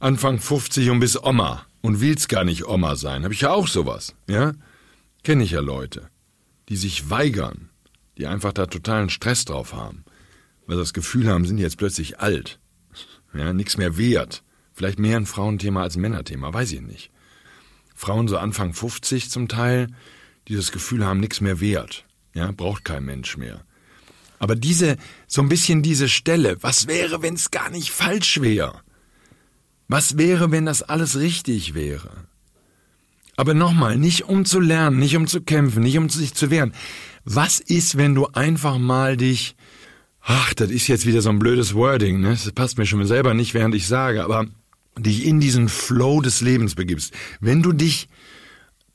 Anfang 0.00 0.38
50 0.38 0.90
und 0.90 1.00
bist 1.00 1.22
Oma 1.24 1.66
und 1.80 2.00
willst 2.00 2.28
gar 2.28 2.44
nicht 2.44 2.66
Oma 2.66 2.96
sein, 2.96 3.22
habe 3.22 3.32
ich 3.32 3.42
ja 3.42 3.52
auch 3.52 3.68
sowas, 3.68 4.14
ja, 4.28 4.52
kenne 5.22 5.44
ich 5.44 5.52
ja 5.52 5.60
Leute, 5.60 6.10
die 6.68 6.76
sich 6.76 7.10
weigern, 7.10 7.70
die 8.18 8.26
einfach 8.26 8.52
da 8.52 8.66
totalen 8.66 9.08
Stress 9.08 9.44
drauf 9.44 9.72
haben, 9.72 10.04
weil 10.66 10.76
sie 10.76 10.82
das 10.82 10.92
Gefühl 10.92 11.28
haben, 11.28 11.44
sind 11.44 11.58
jetzt 11.58 11.78
plötzlich 11.78 12.18
alt, 12.18 12.58
ja, 13.32 13.52
nichts 13.52 13.76
mehr 13.76 13.96
wert. 13.96 14.42
Vielleicht 14.72 14.98
mehr 14.98 15.16
ein 15.16 15.26
Frauenthema 15.26 15.82
als 15.82 15.96
ein 15.96 16.00
Männerthema, 16.00 16.52
weiß 16.52 16.72
ich 16.72 16.80
nicht. 16.80 17.12
Frauen 18.04 18.28
so 18.28 18.36
Anfang 18.36 18.74
50 18.74 19.30
zum 19.30 19.48
Teil, 19.48 19.86
die 20.48 20.54
das 20.54 20.72
Gefühl 20.72 21.06
haben, 21.06 21.20
nichts 21.20 21.40
mehr 21.40 21.58
wert, 21.60 22.04
ja, 22.34 22.52
braucht 22.52 22.84
kein 22.84 23.04
Mensch 23.04 23.38
mehr. 23.38 23.64
Aber 24.38 24.56
diese, 24.56 24.98
so 25.26 25.40
ein 25.40 25.48
bisschen 25.48 25.82
diese 25.82 26.10
Stelle, 26.10 26.58
was 26.60 26.86
wäre, 26.86 27.22
wenn 27.22 27.32
es 27.32 27.50
gar 27.50 27.70
nicht 27.70 27.90
falsch 27.90 28.42
wäre? 28.42 28.82
Was 29.88 30.18
wäre, 30.18 30.50
wenn 30.50 30.66
das 30.66 30.82
alles 30.82 31.18
richtig 31.18 31.72
wäre? 31.72 32.10
Aber 33.36 33.54
nochmal, 33.54 33.96
nicht 33.96 34.24
um 34.24 34.44
zu 34.44 34.60
lernen, 34.60 34.98
nicht 34.98 35.16
um 35.16 35.26
zu 35.26 35.40
kämpfen, 35.40 35.82
nicht 35.82 35.96
um 35.96 36.10
sich 36.10 36.34
zu 36.34 36.50
wehren. 36.50 36.74
Was 37.24 37.58
ist, 37.58 37.96
wenn 37.96 38.14
du 38.14 38.26
einfach 38.26 38.76
mal 38.76 39.16
dich, 39.16 39.56
ach, 40.20 40.52
das 40.52 40.70
ist 40.70 40.88
jetzt 40.88 41.06
wieder 41.06 41.22
so 41.22 41.30
ein 41.30 41.38
blödes 41.38 41.74
Wording, 41.74 42.20
ne? 42.20 42.30
Das 42.30 42.52
passt 42.52 42.76
mir 42.76 42.84
schon 42.84 43.04
selber 43.06 43.32
nicht, 43.32 43.54
während 43.54 43.74
ich 43.74 43.86
sage, 43.86 44.22
aber 44.24 44.46
dich 44.98 45.24
in 45.24 45.40
diesen 45.40 45.68
Flow 45.68 46.20
des 46.20 46.40
Lebens 46.40 46.74
begibst. 46.74 47.12
Wenn 47.40 47.62
du 47.62 47.72
dich, 47.72 48.08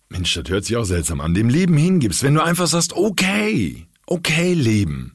Mensch, 0.10 0.34
das 0.34 0.50
hört 0.50 0.66
sich 0.66 0.78
auch 0.78 0.86
seltsam 0.86 1.22
an, 1.22 1.34
dem 1.34 1.50
Leben 1.50 1.78
hingibst, 1.78 2.24
wenn 2.24 2.34
du 2.34 2.44
einfach 2.44 2.68
sagst, 2.68 2.94
okay, 2.94 3.88
okay, 4.06 4.54
Leben. 4.54 5.14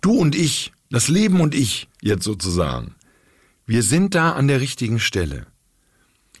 Du 0.00 0.12
und 0.12 0.34
ich, 0.34 0.72
das 0.90 1.08
Leben 1.08 1.40
und 1.40 1.54
ich, 1.54 1.88
jetzt 2.00 2.24
sozusagen. 2.24 2.94
Wir 3.66 3.82
sind 3.82 4.14
da 4.14 4.32
an 4.32 4.48
der 4.48 4.60
richtigen 4.60 4.98
Stelle. 4.98 5.46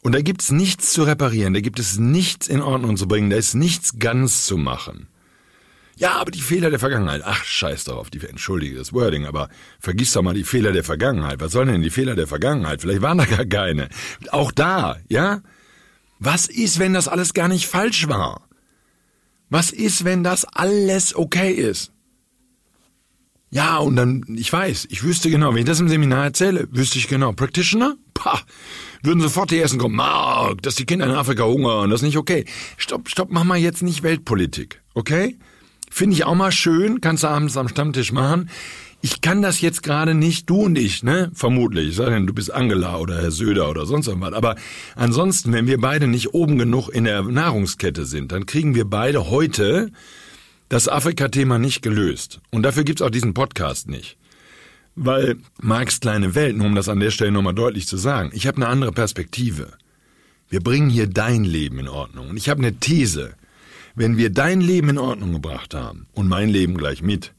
Und 0.02 0.14
da 0.14 0.22
gibt's 0.22 0.50
nichts 0.50 0.92
zu 0.92 1.02
reparieren, 1.02 1.52
da 1.52 1.60
gibt 1.60 1.78
es 1.78 1.98
nichts 1.98 2.48
in 2.48 2.62
Ordnung 2.62 2.96
zu 2.96 3.06
bringen, 3.06 3.30
da 3.30 3.36
ist 3.36 3.54
nichts 3.54 3.98
ganz 3.98 4.46
zu 4.46 4.56
machen. 4.56 5.08
Ja, 6.00 6.12
aber 6.14 6.30
die 6.30 6.40
Fehler 6.40 6.70
der 6.70 6.78
Vergangenheit. 6.78 7.20
Ach, 7.26 7.44
scheiß 7.44 7.84
darauf, 7.84 8.08
die, 8.08 8.26
entschuldige 8.26 8.76
das 8.76 8.94
Wording, 8.94 9.26
aber 9.26 9.50
vergiss 9.78 10.12
doch 10.12 10.22
mal 10.22 10.32
die 10.32 10.44
Fehler 10.44 10.72
der 10.72 10.82
Vergangenheit. 10.82 11.40
Was 11.40 11.52
sollen 11.52 11.68
denn 11.68 11.82
die 11.82 11.90
Fehler 11.90 12.14
der 12.14 12.26
Vergangenheit? 12.26 12.80
Vielleicht 12.80 13.02
waren 13.02 13.18
da 13.18 13.26
gar 13.26 13.44
keine. 13.44 13.90
Auch 14.30 14.50
da, 14.50 14.96
ja? 15.10 15.42
Was 16.18 16.46
ist, 16.46 16.78
wenn 16.78 16.94
das 16.94 17.06
alles 17.06 17.34
gar 17.34 17.48
nicht 17.48 17.66
falsch 17.66 18.08
war? 18.08 18.48
Was 19.50 19.72
ist, 19.72 20.06
wenn 20.06 20.24
das 20.24 20.46
alles 20.46 21.14
okay 21.14 21.52
ist? 21.52 21.92
Ja, 23.50 23.76
und 23.76 23.96
dann, 23.96 24.24
ich 24.38 24.50
weiß, 24.50 24.86
ich 24.88 25.02
wüsste 25.02 25.28
genau, 25.28 25.50
wenn 25.50 25.58
ich 25.58 25.64
das 25.66 25.80
im 25.80 25.88
Seminar 25.90 26.24
erzähle, 26.24 26.66
wüsste 26.70 26.96
ich 26.96 27.08
genau, 27.08 27.32
Practitioner? 27.32 27.96
Pah, 28.14 28.40
würden 29.02 29.20
sofort 29.20 29.50
die 29.50 29.58
ersten 29.58 29.76
kommen, 29.76 29.96
Mark, 29.96 30.62
dass 30.62 30.76
die 30.76 30.86
Kinder 30.86 31.04
in 31.04 31.12
Afrika 31.12 31.44
hungern, 31.44 31.90
das 31.90 32.00
ist 32.00 32.06
nicht 32.06 32.16
okay. 32.16 32.46
Stopp, 32.78 33.10
stopp, 33.10 33.28
mach 33.30 33.44
mal 33.44 33.58
jetzt 33.58 33.82
nicht 33.82 34.02
Weltpolitik, 34.02 34.80
okay? 34.94 35.36
Finde 35.90 36.14
ich 36.14 36.24
auch 36.24 36.36
mal 36.36 36.52
schön, 36.52 37.00
kannst 37.00 37.24
du 37.24 37.28
abends 37.28 37.56
am 37.56 37.68
Stammtisch 37.68 38.12
machen. 38.12 38.48
Ich 39.02 39.20
kann 39.20 39.42
das 39.42 39.60
jetzt 39.60 39.82
gerade 39.82 40.14
nicht, 40.14 40.48
du 40.48 40.62
und 40.62 40.78
ich, 40.78 41.02
ne? 41.02 41.30
Vermutlich. 41.34 41.96
Sei 41.96 42.08
denn, 42.10 42.26
du 42.26 42.32
bist 42.32 42.52
Angela 42.52 42.98
oder 42.98 43.20
Herr 43.20 43.30
Söder 43.30 43.68
oder 43.68 43.86
sonst 43.86 44.06
irgendwas. 44.06 44.34
Aber 44.34 44.56
ansonsten, 44.94 45.52
wenn 45.52 45.66
wir 45.66 45.80
beide 45.80 46.06
nicht 46.06 46.32
oben 46.34 46.58
genug 46.58 46.88
in 46.90 47.04
der 47.04 47.22
Nahrungskette 47.22 48.04
sind, 48.04 48.30
dann 48.30 48.46
kriegen 48.46 48.74
wir 48.74 48.84
beide 48.84 49.30
heute 49.30 49.90
das 50.68 50.86
Afrika-Thema 50.86 51.58
nicht 51.58 51.82
gelöst. 51.82 52.40
Und 52.50 52.62
dafür 52.62 52.84
gibt's 52.84 53.02
auch 53.02 53.10
diesen 53.10 53.34
Podcast 53.34 53.88
nicht. 53.88 54.16
Weil 54.94 55.38
Marx 55.60 56.00
kleine 56.00 56.34
Welt, 56.34 56.56
nur 56.56 56.66
um 56.66 56.74
das 56.74 56.88
an 56.88 57.00
der 57.00 57.10
Stelle 57.10 57.32
nochmal 57.32 57.54
deutlich 57.54 57.88
zu 57.88 57.96
sagen, 57.96 58.30
ich 58.34 58.46
habe 58.46 58.58
eine 58.58 58.68
andere 58.68 58.92
Perspektive. 58.92 59.72
Wir 60.48 60.60
bringen 60.60 60.90
hier 60.90 61.06
dein 61.06 61.44
Leben 61.44 61.78
in 61.78 61.88
Ordnung. 61.88 62.28
Und 62.28 62.36
ich 62.36 62.48
habe 62.48 62.60
eine 62.60 62.74
These. 62.74 63.34
Wenn 63.94 64.16
wir 64.16 64.30
dein 64.30 64.60
Leben 64.60 64.90
in 64.90 64.98
Ordnung 64.98 65.32
gebracht 65.32 65.74
haben 65.74 66.06
und 66.12 66.28
mein 66.28 66.48
Leben 66.48 66.76
gleich 66.76 67.02
mit 67.02 67.32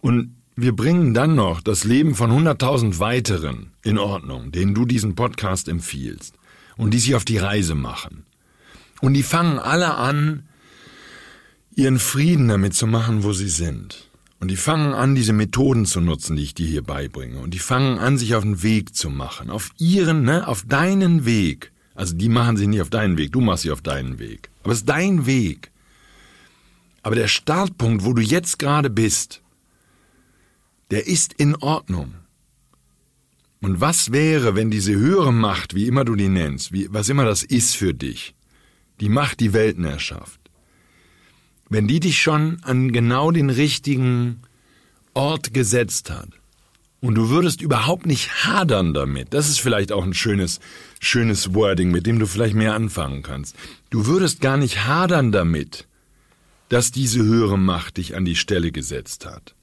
und 0.00 0.34
wir 0.56 0.74
bringen 0.74 1.12
dann 1.12 1.34
noch 1.34 1.60
das 1.60 1.84
Leben 1.84 2.14
von 2.14 2.30
100.000 2.30 2.98
weiteren 2.98 3.72
in 3.82 3.98
Ordnung, 3.98 4.52
denen 4.52 4.74
du 4.74 4.86
diesen 4.86 5.14
Podcast 5.14 5.68
empfiehlst 5.68 6.34
und 6.76 6.94
die 6.94 6.98
sich 6.98 7.14
auf 7.14 7.24
die 7.24 7.38
Reise 7.38 7.74
machen. 7.74 8.24
Und 9.02 9.14
die 9.14 9.22
fangen 9.22 9.58
alle 9.58 9.96
an, 9.96 10.44
ihren 11.74 11.98
Frieden 11.98 12.48
damit 12.48 12.74
zu 12.74 12.86
machen, 12.86 13.22
wo 13.22 13.34
sie 13.34 13.50
sind. 13.50 14.08
Und 14.40 14.50
die 14.50 14.56
fangen 14.56 14.94
an, 14.94 15.14
diese 15.14 15.32
Methoden 15.32 15.86
zu 15.86 16.00
nutzen, 16.00 16.36
die 16.36 16.42
ich 16.42 16.54
dir 16.54 16.66
hier 16.66 16.82
beibringe. 16.82 17.38
Und 17.38 17.52
die 17.52 17.58
fangen 17.58 17.98
an, 17.98 18.18
sich 18.18 18.34
auf 18.34 18.42
den 18.42 18.62
Weg 18.62 18.94
zu 18.94 19.10
machen. 19.10 19.50
Auf 19.50 19.70
ihren, 19.78 20.22
ne, 20.22 20.46
auf 20.46 20.64
deinen 20.66 21.24
Weg. 21.26 21.72
Also 21.94 22.14
die 22.14 22.28
machen 22.28 22.56
sich 22.56 22.68
nicht 22.68 22.82
auf 22.82 22.90
deinen 22.90 23.16
Weg, 23.16 23.32
du 23.32 23.40
machst 23.40 23.62
sie 23.62 23.70
auf 23.70 23.80
deinen 23.80 24.18
Weg. 24.18 24.50
Aber 24.62 24.72
es 24.72 24.80
ist 24.80 24.88
dein 24.88 25.26
Weg. 25.26 25.70
Aber 27.06 27.14
der 27.14 27.28
Startpunkt, 27.28 28.04
wo 28.04 28.14
du 28.14 28.20
jetzt 28.20 28.58
gerade 28.58 28.90
bist, 28.90 29.40
der 30.90 31.06
ist 31.06 31.34
in 31.34 31.54
Ordnung. 31.54 32.14
Und 33.60 33.80
was 33.80 34.10
wäre, 34.10 34.56
wenn 34.56 34.72
diese 34.72 34.92
höhere 34.92 35.32
Macht, 35.32 35.76
wie 35.76 35.86
immer 35.86 36.04
du 36.04 36.16
die 36.16 36.26
nennst, 36.26 36.72
wie, 36.72 36.92
was 36.92 37.08
immer 37.08 37.24
das 37.24 37.44
ist 37.44 37.76
für 37.76 37.94
dich, 37.94 38.34
die 38.98 39.08
Macht, 39.08 39.38
die 39.38 39.52
Welten 39.52 39.84
erschafft, 39.84 40.40
wenn 41.68 41.86
die 41.86 42.00
dich 42.00 42.20
schon 42.20 42.58
an 42.64 42.90
genau 42.90 43.30
den 43.30 43.50
richtigen 43.50 44.42
Ort 45.14 45.54
gesetzt 45.54 46.10
hat 46.10 46.30
und 46.98 47.14
du 47.14 47.28
würdest 47.28 47.62
überhaupt 47.62 48.06
nicht 48.06 48.44
hadern 48.44 48.94
damit, 48.94 49.32
das 49.32 49.48
ist 49.48 49.60
vielleicht 49.60 49.92
auch 49.92 50.02
ein 50.02 50.12
schönes, 50.12 50.58
schönes 50.98 51.54
Wording, 51.54 51.92
mit 51.92 52.04
dem 52.04 52.18
du 52.18 52.26
vielleicht 52.26 52.56
mehr 52.56 52.74
anfangen 52.74 53.22
kannst. 53.22 53.54
Du 53.90 54.06
würdest 54.06 54.40
gar 54.40 54.56
nicht 54.56 54.86
hadern 54.88 55.30
damit, 55.30 55.86
dass 56.68 56.90
diese 56.90 57.22
höhere 57.22 57.58
Macht 57.58 57.96
dich 57.96 58.16
an 58.16 58.24
die 58.24 58.36
Stelle 58.36 58.72
gesetzt 58.72 59.26
hat. 59.26 59.56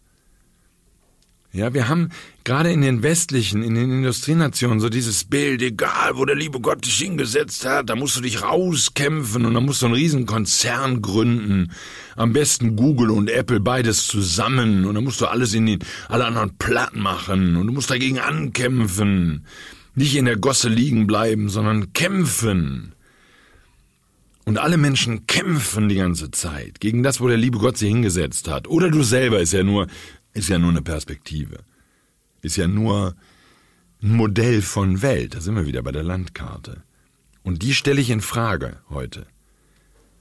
Ja, 1.56 1.72
wir 1.72 1.88
haben 1.88 2.10
gerade 2.44 2.72
in 2.72 2.82
den 2.82 3.04
westlichen, 3.04 3.62
in 3.62 3.76
den 3.76 3.92
Industrienationen 3.92 4.80
so 4.80 4.90
dieses 4.90 5.24
Bild, 5.24 5.62
egal 5.62 6.16
wo 6.16 6.26
der 6.26 6.36
liebe 6.36 6.60
Gott 6.60 6.84
dich 6.84 6.98
hingesetzt 6.98 7.64
hat, 7.64 7.92
da 7.92 7.96
musst 7.96 8.18
du 8.18 8.22
dich 8.22 8.42
rauskämpfen 8.42 9.46
und 9.46 9.54
da 9.54 9.60
musst 9.60 9.84
du 9.84 9.86
einen 9.86 9.94
riesen 9.94 10.26
Konzern 10.26 11.04
gründen. 11.04 11.72
Am 12.16 12.34
besten 12.34 12.76
Google 12.76 13.12
und 13.12 13.30
Apple 13.30 13.60
beides 13.60 14.08
zusammen 14.08 14.84
und 14.86 14.96
dann 14.96 15.04
musst 15.04 15.22
du 15.22 15.28
alles 15.28 15.54
in 15.54 15.68
den, 15.68 15.80
alle 16.10 16.26
anderen 16.26 16.58
platt 16.58 16.96
machen 16.96 17.56
und 17.56 17.68
du 17.68 17.74
musst 17.74 17.92
dagegen 17.92 18.18
ankämpfen. 18.18 19.46
Nicht 19.94 20.16
in 20.16 20.26
der 20.26 20.38
Gosse 20.38 20.70
liegen 20.70 21.06
bleiben, 21.06 21.50
sondern 21.50 21.94
kämpfen. 21.94 22.94
Und 24.46 24.58
alle 24.58 24.78
Menschen 24.78 25.26
kämpfen 25.26 25.88
die 25.88 25.96
ganze 25.96 26.32
Zeit 26.32 26.80
gegen 26.80 27.02
das, 27.02 27.22
wo 27.22 27.28
der 27.28 27.38
liebe 27.38 27.60
Gott 27.60 27.78
sie 27.78 27.88
hingesetzt 27.88 28.50
hat. 28.50 28.68
Oder 28.68 28.92
du 28.92 29.04
selber 29.04 29.40
ist 29.40 29.54
ja 29.54 29.64
nur, 29.64 29.88
ist 30.34 30.50
ja 30.50 30.60
nur 30.60 30.72
eine 30.72 30.82
Perspektive. 30.82 31.60
Ist 32.42 32.58
ja 32.58 32.68
nur 32.68 33.16
ein 34.02 34.16
Modell 34.16 34.62
von 34.62 35.02
Welt. 35.02 35.36
Da 35.36 35.42
sind 35.42 35.56
wir 35.56 35.66
wieder 35.66 35.82
bei 35.82 35.94
der 35.94 36.04
Landkarte. 36.04 36.84
Und 37.42 37.62
die 37.62 37.74
stelle 37.74 38.02
ich 38.02 38.10
in 38.10 38.22
Frage 38.22 38.82
heute. 38.90 39.28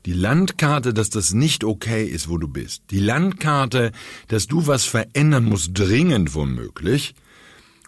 Die 0.07 0.13
Landkarte, 0.13 0.95
dass 0.95 1.11
das 1.11 1.33
nicht 1.33 1.63
okay 1.65 2.05
ist, 2.05 2.29
wo 2.29 2.39
du 2.39 2.49
bist. 2.49 2.83
Die 2.91 3.01
Landkarte, 3.01 3.93
dass 4.29 4.47
du 4.47 4.67
was 4.67 4.85
verändern 4.85 5.45
musst, 5.45 5.71
dringend 5.75 6.35
womöglich. 6.35 7.15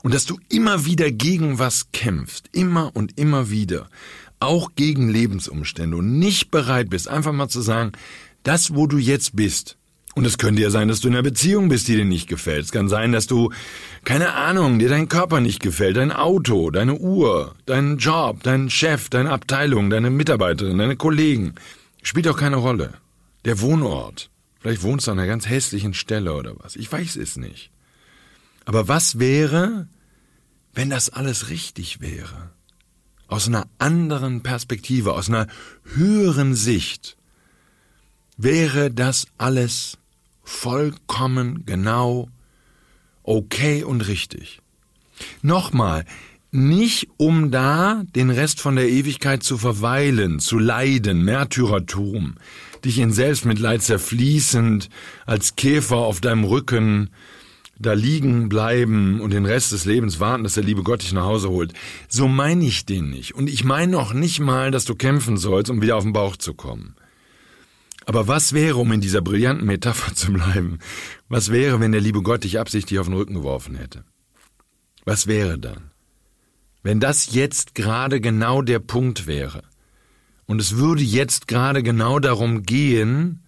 Und 0.02 0.14
dass 0.14 0.26
du 0.26 0.38
immer 0.48 0.84
wieder 0.84 1.10
gegen 1.10 1.58
was 1.58 1.90
kämpfst. 1.92 2.48
Immer 2.52 2.90
und 2.94 3.18
immer 3.18 3.50
wieder 3.50 3.88
auch 4.40 4.72
gegen 4.76 5.08
Lebensumstände 5.08 5.96
und 5.96 6.18
nicht 6.18 6.50
bereit 6.50 6.90
bist, 6.90 7.08
einfach 7.08 7.32
mal 7.32 7.48
zu 7.48 7.60
sagen, 7.60 7.92
das, 8.42 8.74
wo 8.74 8.86
du 8.86 8.98
jetzt 8.98 9.36
bist, 9.36 9.76
und 10.14 10.24
es 10.24 10.38
könnte 10.38 10.62
ja 10.62 10.70
sein, 10.70 10.86
dass 10.86 11.00
du 11.00 11.08
in 11.08 11.14
einer 11.14 11.24
Beziehung 11.24 11.68
bist, 11.68 11.88
die 11.88 11.96
dir 11.96 12.04
nicht 12.04 12.28
gefällt. 12.28 12.64
Es 12.64 12.72
kann 12.72 12.88
sein, 12.88 13.10
dass 13.10 13.26
du, 13.26 13.50
keine 14.04 14.34
Ahnung, 14.34 14.78
dir 14.78 14.88
dein 14.88 15.08
Körper 15.08 15.40
nicht 15.40 15.60
gefällt, 15.60 15.96
dein 15.96 16.12
Auto, 16.12 16.70
deine 16.70 16.94
Uhr, 16.94 17.54
dein 17.66 17.98
Job, 17.98 18.42
dein 18.44 18.70
Chef, 18.70 19.08
deine 19.08 19.30
Abteilung, 19.30 19.90
deine 19.90 20.10
Mitarbeiterin, 20.10 20.78
deine 20.78 20.96
Kollegen. 20.96 21.54
Spielt 22.02 22.28
auch 22.28 22.38
keine 22.38 22.56
Rolle. 22.56 22.94
Der 23.44 23.60
Wohnort. 23.60 24.30
Vielleicht 24.60 24.82
wohnst 24.82 25.06
du 25.06 25.10
an 25.10 25.18
einer 25.18 25.26
ganz 25.26 25.48
hässlichen 25.48 25.94
Stelle 25.94 26.32
oder 26.34 26.54
was. 26.58 26.76
Ich 26.76 26.90
weiß 26.90 27.16
es 27.16 27.36
nicht. 27.36 27.70
Aber 28.64 28.86
was 28.88 29.18
wäre, 29.18 29.88
wenn 30.72 30.90
das 30.90 31.10
alles 31.10 31.50
richtig 31.50 32.00
wäre? 32.00 32.50
Aus 33.28 33.48
einer 33.48 33.66
anderen 33.78 34.42
Perspektive, 34.42 35.14
aus 35.14 35.28
einer 35.28 35.46
höheren 35.94 36.54
Sicht, 36.54 37.16
wäre 38.36 38.90
das 38.90 39.26
alles 39.38 39.98
vollkommen 40.42 41.64
genau 41.66 42.28
okay 43.22 43.82
und 43.82 44.06
richtig. 44.06 44.60
Nochmal, 45.42 46.04
nicht 46.50 47.08
um 47.16 47.50
da 47.50 48.04
den 48.14 48.30
Rest 48.30 48.60
von 48.60 48.76
der 48.76 48.88
Ewigkeit 48.88 49.42
zu 49.42 49.58
verweilen, 49.58 50.38
zu 50.38 50.58
leiden, 50.58 51.24
Märtyrertum, 51.24 52.34
dich 52.84 52.98
in 52.98 53.12
Selbstmitleid 53.12 53.82
zerfließend, 53.82 54.88
als 55.26 55.56
Käfer 55.56 55.96
auf 55.96 56.20
deinem 56.20 56.44
Rücken, 56.44 57.10
da 57.78 57.92
liegen 57.92 58.48
bleiben 58.48 59.20
und 59.20 59.32
den 59.32 59.46
Rest 59.46 59.72
des 59.72 59.84
Lebens 59.84 60.20
warten, 60.20 60.44
dass 60.44 60.54
der 60.54 60.62
liebe 60.62 60.82
Gott 60.82 61.02
dich 61.02 61.12
nach 61.12 61.24
Hause 61.24 61.50
holt. 61.50 61.72
So 62.08 62.28
meine 62.28 62.64
ich 62.64 62.86
den 62.86 63.10
nicht. 63.10 63.34
Und 63.34 63.48
ich 63.48 63.64
meine 63.64 63.92
noch 63.92 64.14
nicht 64.14 64.40
mal, 64.40 64.70
dass 64.70 64.84
du 64.84 64.94
kämpfen 64.94 65.36
sollst, 65.36 65.70
um 65.70 65.82
wieder 65.82 65.96
auf 65.96 66.04
den 66.04 66.12
Bauch 66.12 66.36
zu 66.36 66.54
kommen. 66.54 66.94
Aber 68.06 68.28
was 68.28 68.52
wäre, 68.52 68.76
um 68.76 68.92
in 68.92 69.00
dieser 69.00 69.22
brillanten 69.22 69.66
Metapher 69.66 70.14
zu 70.14 70.32
bleiben, 70.32 70.78
was 71.28 71.50
wäre, 71.50 71.80
wenn 71.80 71.92
der 71.92 72.00
liebe 72.00 72.22
Gott 72.22 72.44
dich 72.44 72.60
absichtlich 72.60 73.00
auf 73.00 73.06
den 73.06 73.16
Rücken 73.16 73.34
geworfen 73.34 73.76
hätte? 73.76 74.04
Was 75.04 75.26
wäre 75.26 75.58
dann? 75.58 75.90
Wenn 76.82 77.00
das 77.00 77.32
jetzt 77.32 77.74
gerade 77.74 78.20
genau 78.20 78.62
der 78.62 78.78
Punkt 78.78 79.26
wäre, 79.26 79.62
und 80.46 80.60
es 80.60 80.76
würde 80.76 81.02
jetzt 81.02 81.48
gerade 81.48 81.82
genau 81.82 82.18
darum 82.18 82.62
gehen, 82.62 83.43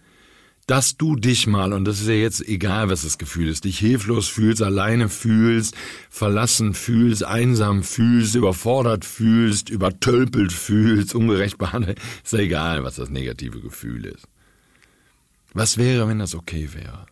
dass 0.67 0.97
du 0.97 1.15
dich 1.15 1.47
mal, 1.47 1.73
und 1.73 1.85
das 1.85 2.01
ist 2.01 2.09
ja 2.09 2.15
jetzt 2.15 2.47
egal, 2.47 2.89
was 2.89 3.03
das 3.03 3.19
Gefühl 3.19 3.49
ist, 3.49 3.65
dich 3.65 3.79
hilflos 3.79 4.27
fühlst, 4.27 4.63
alleine 4.63 5.09
fühlst, 5.09 5.77
verlassen 6.11 6.75
fühlst, 6.75 7.25
einsam 7.25 7.85
fühlst, 7.85 8.35
überfordert 8.35 9.05
fühlst, 9.05 9.71
übertölpelt 9.71 10.53
fühlst, 10.53 11.15
ungerecht 11.15 11.57
behandelt, 11.57 12.01
ist 12.25 12.33
ja 12.33 12.41
egal, 12.41 12.83
was 12.83 12.97
das 12.97 13.11
negative 13.11 13.61
Gefühl 13.61 14.07
ist. 14.07 14.27
Was 15.53 15.79
wäre, 15.79 16.09
wenn 16.09 16.19
das 16.19 16.35
okay 16.35 16.71
wäre? 16.75 17.07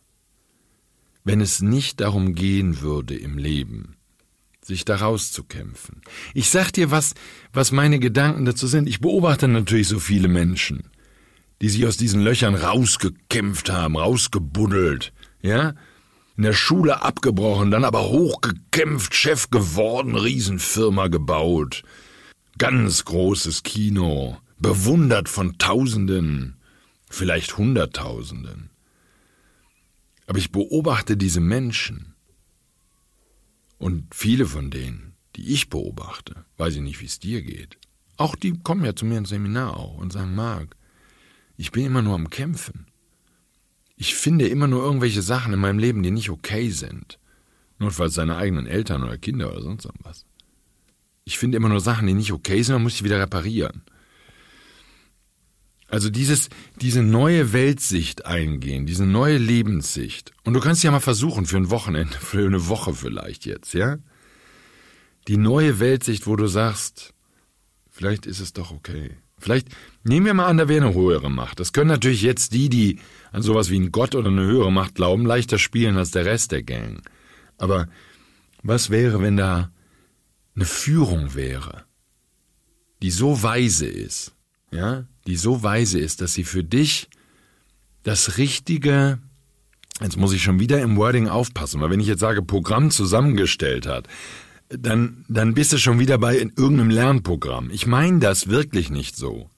Wenn 1.22 1.40
es 1.40 1.62
nicht 1.62 2.00
darum 2.00 2.34
gehen 2.34 2.80
würde 2.80 3.16
im 3.16 3.38
Leben, 3.38 3.96
sich 4.62 4.84
da 4.84 4.96
rauszukämpfen. 4.96 6.02
Ich 6.34 6.50
sag 6.50 6.72
dir 6.72 6.90
was, 6.90 7.14
was 7.52 7.70
meine 7.70 8.00
Gedanken 8.00 8.44
dazu 8.44 8.66
sind. 8.66 8.88
Ich 8.88 9.00
beobachte 9.00 9.46
natürlich 9.46 9.88
so 9.88 10.00
viele 10.00 10.28
Menschen 10.28 10.90
die 11.64 11.70
sich 11.70 11.86
aus 11.86 11.96
diesen 11.96 12.20
Löchern 12.20 12.56
rausgekämpft 12.56 13.70
haben, 13.70 13.96
rausgebuddelt, 13.96 15.14
ja? 15.40 15.72
in 16.36 16.42
der 16.42 16.52
Schule 16.52 17.00
abgebrochen, 17.00 17.70
dann 17.70 17.84
aber 17.84 18.10
hochgekämpft, 18.10 19.14
Chef 19.14 19.48
geworden, 19.48 20.14
Riesenfirma 20.14 21.08
gebaut, 21.08 21.82
ganz 22.58 23.06
großes 23.06 23.62
Kino, 23.62 24.36
bewundert 24.58 25.30
von 25.30 25.56
Tausenden, 25.56 26.58
vielleicht 27.08 27.56
Hunderttausenden. 27.56 28.68
Aber 30.26 30.36
ich 30.36 30.52
beobachte 30.52 31.16
diese 31.16 31.40
Menschen 31.40 32.14
und 33.78 34.14
viele 34.14 34.44
von 34.44 34.70
denen, 34.70 35.14
die 35.34 35.54
ich 35.54 35.70
beobachte, 35.70 36.44
weiß 36.58 36.74
ich 36.74 36.82
nicht, 36.82 37.00
wie 37.00 37.06
es 37.06 37.20
dir 37.20 37.40
geht. 37.40 37.78
Auch 38.18 38.36
die 38.36 38.52
kommen 38.52 38.84
ja 38.84 38.94
zu 38.94 39.06
mir 39.06 39.16
ins 39.16 39.30
Seminar 39.30 39.78
auch 39.78 39.96
und 39.96 40.12
sagen, 40.12 40.34
Marc, 40.34 40.76
ich 41.56 41.72
bin 41.72 41.86
immer 41.86 42.02
nur 42.02 42.14
am 42.14 42.30
Kämpfen. 42.30 42.86
Ich 43.96 44.14
finde 44.14 44.48
immer 44.48 44.66
nur 44.66 44.82
irgendwelche 44.82 45.22
Sachen 45.22 45.52
in 45.52 45.60
meinem 45.60 45.78
Leben, 45.78 46.02
die 46.02 46.10
nicht 46.10 46.30
okay 46.30 46.70
sind. 46.70 47.18
Notfalls 47.78 48.14
seine 48.14 48.36
eigenen 48.36 48.66
Eltern 48.66 49.02
oder 49.02 49.18
Kinder 49.18 49.52
oder 49.52 49.62
sonst 49.62 49.84
irgendwas. 49.84 50.26
Ich 51.24 51.38
finde 51.38 51.56
immer 51.56 51.68
nur 51.68 51.80
Sachen, 51.80 52.06
die 52.06 52.14
nicht 52.14 52.32
okay 52.32 52.62
sind, 52.62 52.74
dann 52.74 52.82
muss 52.82 52.94
ich 52.94 53.04
wieder 53.04 53.20
reparieren. 53.20 53.82
Also 55.88 56.10
dieses, 56.10 56.48
diese 56.80 57.02
neue 57.02 57.52
Weltsicht 57.52 58.26
eingehen, 58.26 58.84
diese 58.86 59.06
neue 59.06 59.38
Lebenssicht. 59.38 60.32
Und 60.42 60.54
du 60.54 60.60
kannst 60.60 60.82
ja 60.82 60.90
mal 60.90 61.00
versuchen 61.00 61.46
für 61.46 61.56
ein 61.56 61.70
Wochenende, 61.70 62.16
für 62.20 62.46
eine 62.46 62.68
Woche 62.68 62.94
vielleicht 62.94 63.46
jetzt, 63.46 63.74
ja? 63.74 63.98
Die 65.28 65.36
neue 65.36 65.78
Weltsicht, 65.80 66.26
wo 66.26 66.36
du 66.36 66.46
sagst, 66.46 67.14
vielleicht 67.90 68.26
ist 68.26 68.40
es 68.40 68.52
doch 68.52 68.72
okay. 68.72 69.16
Vielleicht 69.38 69.68
nehmen 70.04 70.26
wir 70.26 70.34
mal 70.34 70.46
an, 70.46 70.56
da 70.56 70.68
wäre 70.68 70.84
eine 70.84 70.94
höhere 70.94 71.30
Macht. 71.30 71.60
Das 71.60 71.72
können 71.72 71.88
natürlich 71.88 72.22
jetzt 72.22 72.52
die, 72.52 72.68
die 72.68 72.98
an 73.32 73.42
sowas 73.42 73.70
wie 73.70 73.76
einen 73.76 73.92
Gott 73.92 74.14
oder 74.14 74.28
eine 74.28 74.44
höhere 74.44 74.72
Macht 74.72 74.94
glauben, 74.94 75.26
leichter 75.26 75.58
spielen 75.58 75.96
als 75.96 76.12
der 76.12 76.24
Rest 76.24 76.52
der 76.52 76.62
Gang. 76.62 77.02
Aber 77.58 77.88
was 78.62 78.90
wäre, 78.90 79.20
wenn 79.20 79.36
da 79.36 79.70
eine 80.54 80.64
Führung 80.64 81.34
wäre, 81.34 81.84
die 83.02 83.10
so 83.10 83.42
weise 83.42 83.86
ist, 83.86 84.32
ja, 84.70 85.04
die 85.26 85.36
so 85.36 85.62
weise 85.62 85.98
ist, 85.98 86.20
dass 86.20 86.34
sie 86.34 86.44
für 86.44 86.64
dich 86.64 87.08
das 88.02 88.38
richtige, 88.38 89.18
jetzt 90.00 90.16
muss 90.16 90.32
ich 90.32 90.42
schon 90.42 90.60
wieder 90.60 90.80
im 90.80 90.96
Wording 90.96 91.28
aufpassen, 91.28 91.80
weil 91.80 91.90
wenn 91.90 92.00
ich 92.00 92.06
jetzt 92.06 92.20
sage, 92.20 92.42
Programm 92.42 92.90
zusammengestellt 92.90 93.86
hat, 93.86 94.08
dann, 94.78 95.24
dann 95.28 95.54
bist 95.54 95.72
du 95.72 95.78
schon 95.78 95.98
wieder 95.98 96.18
bei 96.18 96.36
irgendeinem 96.36 96.90
Lernprogramm. 96.90 97.70
Ich 97.70 97.86
meine 97.86 98.18
das 98.18 98.48
wirklich 98.48 98.90
nicht 98.90 99.16
so. 99.16 99.48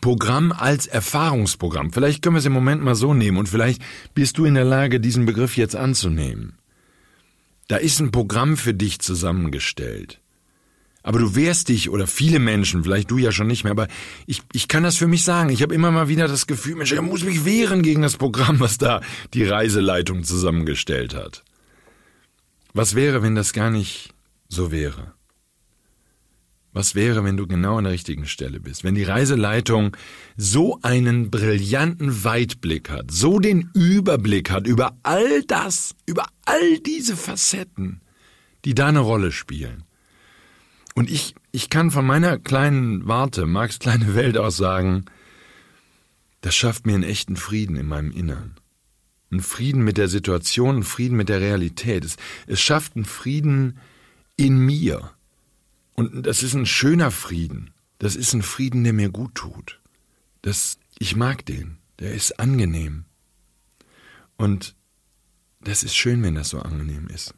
Programm 0.00 0.52
als 0.52 0.86
Erfahrungsprogramm. 0.86 1.92
Vielleicht 1.92 2.22
können 2.22 2.36
wir 2.36 2.40
es 2.40 2.46
im 2.46 2.52
Moment 2.52 2.82
mal 2.82 2.94
so 2.94 3.12
nehmen 3.12 3.36
und 3.36 3.48
vielleicht 3.48 3.82
bist 4.14 4.38
du 4.38 4.44
in 4.44 4.54
der 4.54 4.64
Lage, 4.64 5.00
diesen 5.00 5.26
Begriff 5.26 5.56
jetzt 5.56 5.76
anzunehmen. 5.76 6.54
Da 7.68 7.76
ist 7.76 8.00
ein 8.00 8.10
Programm 8.10 8.56
für 8.56 8.74
dich 8.74 8.98
zusammengestellt. 9.00 10.20
Aber 11.02 11.18
du 11.18 11.34
wehrst 11.34 11.68
dich, 11.68 11.88
oder 11.88 12.06
viele 12.06 12.38
Menschen, 12.38 12.84
vielleicht 12.84 13.10
du 13.10 13.16
ja 13.16 13.32
schon 13.32 13.46
nicht 13.46 13.64
mehr, 13.64 13.70
aber 13.70 13.88
ich, 14.26 14.42
ich 14.52 14.68
kann 14.68 14.82
das 14.82 14.96
für 14.96 15.06
mich 15.06 15.24
sagen. 15.24 15.48
Ich 15.48 15.62
habe 15.62 15.74
immer 15.74 15.90
mal 15.90 16.08
wieder 16.08 16.28
das 16.28 16.46
Gefühl, 16.46 16.76
Mensch, 16.76 16.92
ich 16.92 17.00
muss 17.00 17.24
mich 17.24 17.44
wehren 17.44 17.82
gegen 17.82 18.02
das 18.02 18.16
Programm, 18.16 18.60
was 18.60 18.76
da 18.76 19.00
die 19.32 19.44
Reiseleitung 19.44 20.24
zusammengestellt 20.24 21.14
hat. 21.14 21.42
Was 22.72 22.94
wäre, 22.94 23.22
wenn 23.22 23.34
das 23.34 23.52
gar 23.52 23.70
nicht 23.70 24.14
so 24.48 24.70
wäre? 24.70 25.14
Was 26.72 26.94
wäre, 26.94 27.24
wenn 27.24 27.36
du 27.36 27.48
genau 27.48 27.78
an 27.78 27.84
der 27.84 27.92
richtigen 27.92 28.26
Stelle 28.26 28.60
bist? 28.60 28.84
Wenn 28.84 28.94
die 28.94 29.02
Reiseleitung 29.02 29.96
so 30.36 30.78
einen 30.82 31.30
brillanten 31.30 32.22
Weitblick 32.22 32.90
hat, 32.90 33.10
so 33.10 33.40
den 33.40 33.70
Überblick 33.74 34.50
hat 34.50 34.68
über 34.68 34.96
all 35.02 35.42
das, 35.42 35.96
über 36.06 36.26
all 36.44 36.78
diese 36.78 37.16
Facetten, 37.16 38.00
die 38.64 38.74
da 38.74 38.86
eine 38.86 39.00
Rolle 39.00 39.32
spielen. 39.32 39.82
Und 40.94 41.10
ich, 41.10 41.34
ich 41.50 41.70
kann 41.70 41.90
von 41.90 42.06
meiner 42.06 42.38
kleinen 42.38 43.06
Warte, 43.08 43.46
Marx 43.46 43.80
kleine 43.80 44.14
Welt 44.14 44.38
aus 44.38 44.56
sagen, 44.56 45.06
das 46.42 46.54
schafft 46.54 46.86
mir 46.86 46.94
einen 46.94 47.02
echten 47.02 47.36
Frieden 47.36 47.74
in 47.74 47.86
meinem 47.86 48.12
Innern. 48.12 48.54
Ein 49.30 49.40
Frieden 49.40 49.82
mit 49.82 49.96
der 49.96 50.08
Situation, 50.08 50.78
ein 50.78 50.82
Frieden 50.82 51.16
mit 51.16 51.28
der 51.28 51.40
Realität. 51.40 52.04
Es, 52.04 52.16
es 52.46 52.60
schafft 52.60 52.96
einen 52.96 53.04
Frieden 53.04 53.78
in 54.36 54.58
mir. 54.58 55.12
Und 55.94 56.26
das 56.26 56.42
ist 56.42 56.54
ein 56.54 56.66
schöner 56.66 57.10
Frieden. 57.10 57.70
Das 57.98 58.16
ist 58.16 58.32
ein 58.32 58.42
Frieden, 58.42 58.82
der 58.82 58.92
mir 58.92 59.10
gut 59.10 59.34
tut. 59.34 59.80
Das, 60.42 60.78
ich 60.98 61.14
mag 61.14 61.44
den. 61.46 61.76
Der 61.98 62.12
ist 62.14 62.40
angenehm. 62.40 63.04
Und 64.36 64.74
das 65.60 65.82
ist 65.82 65.94
schön, 65.94 66.22
wenn 66.22 66.34
das 66.34 66.48
so 66.48 66.60
angenehm 66.60 67.08
ist. 67.08 67.34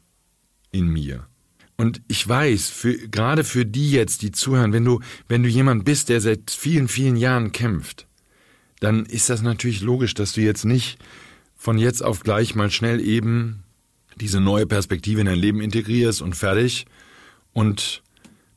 In 0.71 0.87
mir. 0.87 1.27
Und 1.75 2.01
ich 2.07 2.27
weiß, 2.27 2.69
für, 2.69 2.97
gerade 3.09 3.43
für 3.43 3.65
die 3.65 3.91
jetzt, 3.91 4.21
die 4.21 4.31
zuhören, 4.31 4.73
wenn 4.73 4.85
du, 4.85 5.01
wenn 5.27 5.43
du 5.43 5.49
jemand 5.49 5.83
bist, 5.83 6.09
der 6.09 6.21
seit 6.21 6.49
vielen, 6.49 6.87
vielen 6.87 7.17
Jahren 7.17 7.51
kämpft, 7.51 8.07
dann 8.79 9.05
ist 9.05 9.29
das 9.29 9.41
natürlich 9.41 9.81
logisch, 9.81 10.13
dass 10.13 10.33
du 10.33 10.41
jetzt 10.41 10.65
nicht 10.65 10.97
von 11.63 11.77
jetzt 11.77 12.03
auf 12.03 12.19
gleich 12.19 12.55
mal 12.55 12.69
schnell 12.69 12.99
eben 12.99 13.63
diese 14.17 14.41
neue 14.41 14.67
Perspektive 14.67 15.21
in 15.21 15.27
dein 15.27 15.39
Leben 15.39 15.61
integrierst 15.61 16.21
und 16.21 16.35
fertig. 16.35 16.85
Und 17.53 18.03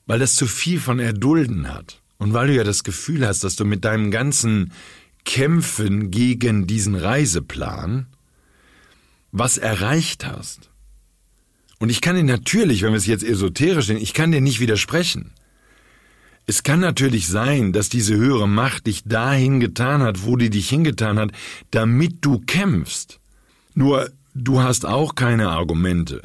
weil 0.06 0.18
das 0.18 0.34
zu 0.34 0.48
viel 0.48 0.80
von 0.80 0.98
Erdulden 0.98 1.72
hat 1.72 2.02
und 2.18 2.32
weil 2.32 2.48
du 2.48 2.54
ja 2.56 2.64
das 2.64 2.82
Gefühl 2.82 3.24
hast, 3.24 3.44
dass 3.44 3.54
du 3.54 3.64
mit 3.64 3.84
deinem 3.84 4.10
ganzen 4.10 4.72
Kämpfen 5.24 6.10
gegen 6.10 6.66
diesen 6.66 6.96
Reiseplan 6.96 8.06
was 9.30 9.56
erreicht 9.56 10.26
hast. 10.26 10.70
Und 11.78 11.90
ich 11.90 12.00
kann 12.00 12.16
dir 12.16 12.24
natürlich, 12.24 12.82
wenn 12.82 12.90
wir 12.90 12.98
es 12.98 13.06
jetzt 13.06 13.22
esoterisch 13.22 13.86
sehen, 13.86 13.98
ich 13.98 14.14
kann 14.14 14.32
dir 14.32 14.40
nicht 14.40 14.58
widersprechen. 14.58 15.30
Es 16.46 16.62
kann 16.62 16.78
natürlich 16.78 17.26
sein, 17.26 17.72
dass 17.72 17.88
diese 17.88 18.16
höhere 18.16 18.48
Macht 18.48 18.86
dich 18.86 19.02
dahin 19.02 19.58
getan 19.58 20.02
hat, 20.02 20.24
wo 20.24 20.36
die 20.36 20.50
dich 20.50 20.68
hingetan 20.68 21.18
hat, 21.18 21.32
damit 21.72 22.24
du 22.24 22.38
kämpfst. 22.38 23.18
Nur 23.74 24.10
du 24.32 24.60
hast 24.60 24.86
auch 24.86 25.16
keine 25.16 25.48
Argumente 25.48 26.22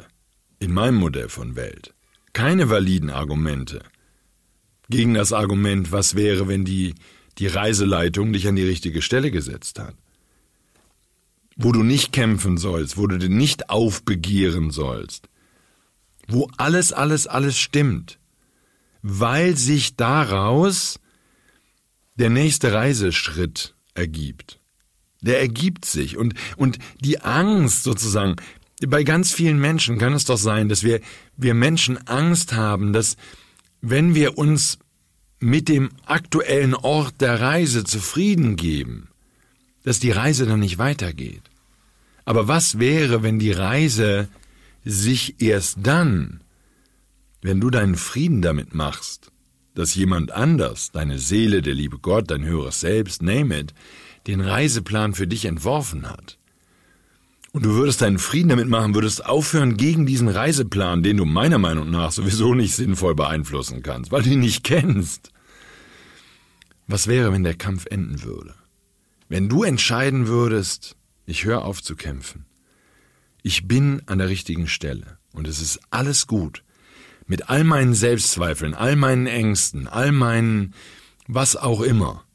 in 0.60 0.72
meinem 0.72 0.96
Modell 0.96 1.28
von 1.28 1.56
Welt. 1.56 1.92
Keine 2.32 2.70
validen 2.70 3.10
Argumente 3.10 3.82
gegen 4.88 5.14
das 5.14 5.32
Argument, 5.32 5.90
was 5.90 6.14
wäre, 6.14 6.46
wenn 6.46 6.64
die, 6.64 6.94
die 7.38 7.48
Reiseleitung 7.48 8.32
dich 8.32 8.46
an 8.46 8.56
die 8.56 8.64
richtige 8.64 9.02
Stelle 9.02 9.30
gesetzt 9.30 9.80
hat. 9.80 9.96
Wo 11.56 11.72
du 11.72 11.82
nicht 11.82 12.12
kämpfen 12.12 12.58
sollst, 12.58 12.96
wo 12.96 13.06
du 13.06 13.18
dir 13.18 13.28
nicht 13.28 13.70
aufbegehren 13.70 14.70
sollst. 14.70 15.28
Wo 16.28 16.48
alles, 16.58 16.92
alles, 16.92 17.26
alles 17.26 17.58
stimmt 17.58 18.18
weil 19.02 19.56
sich 19.56 19.96
daraus 19.96 20.98
der 22.14 22.30
nächste 22.30 22.72
Reiseschritt 22.72 23.74
ergibt. 23.94 24.60
Der 25.20 25.40
ergibt 25.40 25.84
sich 25.84 26.16
und, 26.16 26.34
und 26.56 26.78
die 27.00 27.20
Angst 27.20 27.84
sozusagen, 27.84 28.36
bei 28.86 29.04
ganz 29.04 29.32
vielen 29.32 29.60
Menschen 29.60 29.98
kann 29.98 30.12
es 30.12 30.24
doch 30.24 30.38
sein, 30.38 30.68
dass 30.68 30.82
wir, 30.82 31.00
wir 31.36 31.54
Menschen 31.54 32.06
Angst 32.08 32.52
haben, 32.52 32.92
dass 32.92 33.16
wenn 33.80 34.14
wir 34.14 34.38
uns 34.38 34.78
mit 35.38 35.68
dem 35.68 35.90
aktuellen 36.06 36.74
Ort 36.74 37.20
der 37.20 37.40
Reise 37.40 37.84
zufrieden 37.84 38.56
geben, 38.56 39.08
dass 39.84 39.98
die 39.98 40.10
Reise 40.12 40.46
dann 40.46 40.60
nicht 40.60 40.78
weitergeht. 40.78 41.42
Aber 42.24 42.46
was 42.46 42.78
wäre, 42.78 43.22
wenn 43.22 43.40
die 43.40 43.50
Reise 43.50 44.28
sich 44.84 45.40
erst 45.40 45.78
dann 45.82 46.41
wenn 47.42 47.60
du 47.60 47.70
deinen 47.70 47.96
Frieden 47.96 48.40
damit 48.40 48.74
machst, 48.74 49.30
dass 49.74 49.94
jemand 49.94 50.32
anders, 50.32 50.92
deine 50.92 51.18
Seele, 51.18 51.60
der 51.60 51.74
liebe 51.74 51.98
Gott, 51.98 52.30
dein 52.30 52.44
höheres 52.44 52.80
Selbst, 52.80 53.20
name 53.20 53.60
it, 53.60 53.74
den 54.26 54.40
Reiseplan 54.40 55.14
für 55.14 55.26
dich 55.26 55.44
entworfen 55.44 56.08
hat, 56.08 56.38
und 57.52 57.66
du 57.66 57.74
würdest 57.74 58.00
deinen 58.00 58.18
Frieden 58.18 58.48
damit 58.48 58.68
machen, 58.68 58.94
würdest 58.94 59.26
aufhören 59.26 59.76
gegen 59.76 60.06
diesen 60.06 60.28
Reiseplan, 60.28 61.02
den 61.02 61.18
du 61.18 61.26
meiner 61.26 61.58
Meinung 61.58 61.90
nach 61.90 62.10
sowieso 62.10 62.54
nicht 62.54 62.74
sinnvoll 62.74 63.14
beeinflussen 63.14 63.82
kannst, 63.82 64.10
weil 64.10 64.22
du 64.22 64.30
ihn 64.30 64.40
nicht 64.40 64.64
kennst. 64.64 65.32
Was 66.86 67.08
wäre, 67.08 67.30
wenn 67.30 67.42
der 67.42 67.54
Kampf 67.54 67.84
enden 67.90 68.22
würde? 68.22 68.54
Wenn 69.28 69.50
du 69.50 69.64
entscheiden 69.64 70.28
würdest, 70.28 70.96
ich 71.26 71.44
höre 71.44 71.62
auf 71.62 71.82
zu 71.82 71.94
kämpfen. 71.94 72.46
Ich 73.42 73.68
bin 73.68 74.00
an 74.06 74.16
der 74.16 74.30
richtigen 74.30 74.66
Stelle 74.66 75.18
und 75.34 75.46
es 75.46 75.60
ist 75.60 75.78
alles 75.90 76.26
gut 76.26 76.62
mit 77.32 77.48
all 77.48 77.64
meinen 77.64 77.94
Selbstzweifeln, 77.94 78.74
all 78.74 78.94
meinen 78.94 79.26
Ängsten, 79.26 79.88
all 79.88 80.12
meinen 80.12 80.74
was 81.26 81.56
auch 81.56 81.80
immer, 81.80 82.26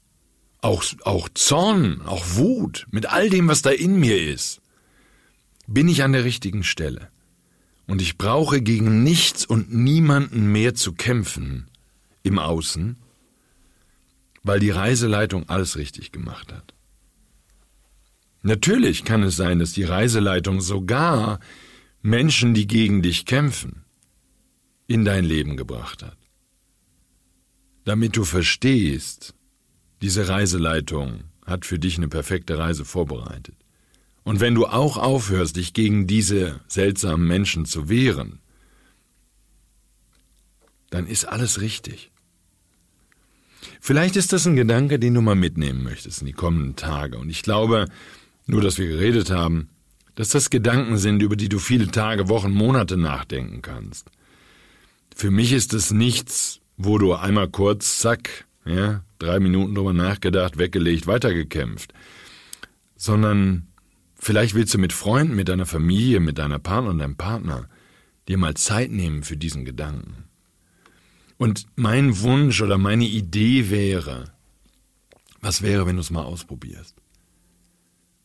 auch, 0.62 0.84
auch 1.04 1.30
Zorn, 1.36 2.02
auch 2.02 2.26
Wut, 2.32 2.88
mit 2.90 3.06
all 3.06 3.30
dem, 3.30 3.48
was 3.48 3.62
da 3.62 3.70
in 3.70 4.00
mir 4.00 4.20
ist, 4.20 4.60
bin 5.68 5.88
ich 5.88 6.02
an 6.02 6.14
der 6.14 6.24
richtigen 6.24 6.64
Stelle. 6.64 7.10
Und 7.86 8.02
ich 8.02 8.18
brauche 8.18 8.60
gegen 8.60 9.04
nichts 9.04 9.46
und 9.46 9.72
niemanden 9.72 10.52
mehr 10.52 10.74
zu 10.74 10.94
kämpfen 10.94 11.68
im 12.24 12.40
Außen, 12.40 12.98
weil 14.42 14.60
die 14.60 14.72
Reiseleitung 14.72 15.48
alles 15.48 15.78
richtig 15.78 16.12
gemacht 16.12 16.52
hat. 16.52 16.74
Natürlich 18.42 19.06
kann 19.06 19.22
es 19.22 19.36
sein, 19.36 19.60
dass 19.60 19.74
die 19.74 19.84
Reiseleitung 19.84 20.60
sogar 20.60 21.40
Menschen, 22.02 22.56
die 22.56 22.66
gegen 22.66 23.04
dich 23.04 23.28
kämpfen, 23.28 23.84
in 24.88 25.06
dein 25.06 25.26
Leben 25.26 25.58
gebracht 25.58 26.04
hat. 26.04 26.18
Damit 27.84 28.18
du 28.18 28.24
verstehst, 28.24 29.36
diese 30.02 30.28
Reiseleitung 30.28 31.26
hat 31.46 31.66
für 31.66 31.80
dich 31.80 31.98
eine 31.98 32.08
perfekte 32.08 32.58
Reise 32.58 32.86
vorbereitet. 32.86 33.56
Und 34.24 34.42
wenn 34.42 34.56
du 34.56 34.66
auch 34.66 34.98
aufhörst, 34.98 35.56
dich 35.56 35.74
gegen 35.74 36.06
diese 36.06 36.60
seltsamen 36.68 37.26
Menschen 37.26 37.66
zu 37.66 37.88
wehren, 37.88 38.40
dann 40.90 41.08
ist 41.08 41.26
alles 41.26 41.62
richtig. 41.62 42.12
Vielleicht 43.80 44.16
ist 44.16 44.34
das 44.34 44.46
ein 44.46 44.56
Gedanke, 44.56 45.00
den 45.00 45.14
du 45.14 45.22
mal 45.22 45.36
mitnehmen 45.36 45.84
möchtest 45.84 46.22
in 46.22 46.28
die 46.28 46.34
kommenden 46.34 46.76
Tage. 46.76 47.18
Und 47.18 47.30
ich 47.30 47.42
glaube, 47.42 47.88
nur 48.46 48.62
dass 48.62 48.78
wir 48.78 48.88
geredet 48.88 49.30
haben, 49.30 49.70
dass 50.16 50.30
das 50.30 50.50
Gedanken 50.50 50.98
sind, 50.98 51.22
über 51.22 51.36
die 51.36 51.50
du 51.50 51.60
viele 51.60 51.88
Tage, 51.88 52.28
Wochen, 52.28 52.52
Monate 52.52 52.98
nachdenken 52.98 53.62
kannst. 53.62 54.10
Für 55.18 55.32
mich 55.32 55.52
ist 55.52 55.74
es 55.74 55.90
nichts, 55.90 56.62
wo 56.78 57.00
du 57.00 57.16
einmal 57.16 57.50
kurz, 57.50 57.98
zack, 57.98 58.46
ja, 58.66 59.04
drei 59.18 59.40
Minuten 59.40 59.74
drüber 59.74 59.92
nachgedacht, 59.92 60.60
weggelegt, 60.60 61.08
weitergekämpft, 61.08 61.92
sondern 62.96 63.66
vielleicht 64.14 64.54
willst 64.54 64.76
du 64.76 64.78
mit 64.78 64.94
Freunden, 64.94 65.36
mit 65.36 65.50
deiner 65.50 65.66
Familie, 65.66 66.20
mit 66.20 66.38
deiner 66.38 66.60
Partner 66.60 66.92
und 66.92 67.00
deinem 67.00 67.16
Partner 67.16 67.68
dir 68.28 68.38
mal 68.38 68.54
Zeit 68.54 68.92
nehmen 68.92 69.24
für 69.24 69.36
diesen 69.36 69.66
Gedanken. 69.66 70.26
Und 71.40 71.66
mein 71.76 72.20
Wunsch 72.20 72.62
oder 72.62 72.78
meine 72.78 73.08
Idee 73.08 73.72
wäre, 73.72 74.36
was 75.42 75.64
wäre, 75.64 75.88
wenn 75.88 75.96
du 75.96 76.02
es 76.02 76.12
mal 76.12 76.26
ausprobierst? 76.26 76.96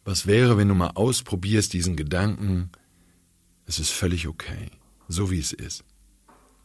Was 0.05 0.27
wäre, 0.27 0.59
wenn 0.59 0.69
du 0.69 0.75
mal 0.75 0.91
ausprobierst 0.91 1.73
diesen 1.73 1.97
Gedanken, 1.97 2.69
es 3.65 3.79
ist 3.79 3.93
völlig 3.93 4.29
okay, 4.29 4.73
so 5.09 5.31
wie 5.31 5.39
es 5.39 5.55
ist. 5.55 5.85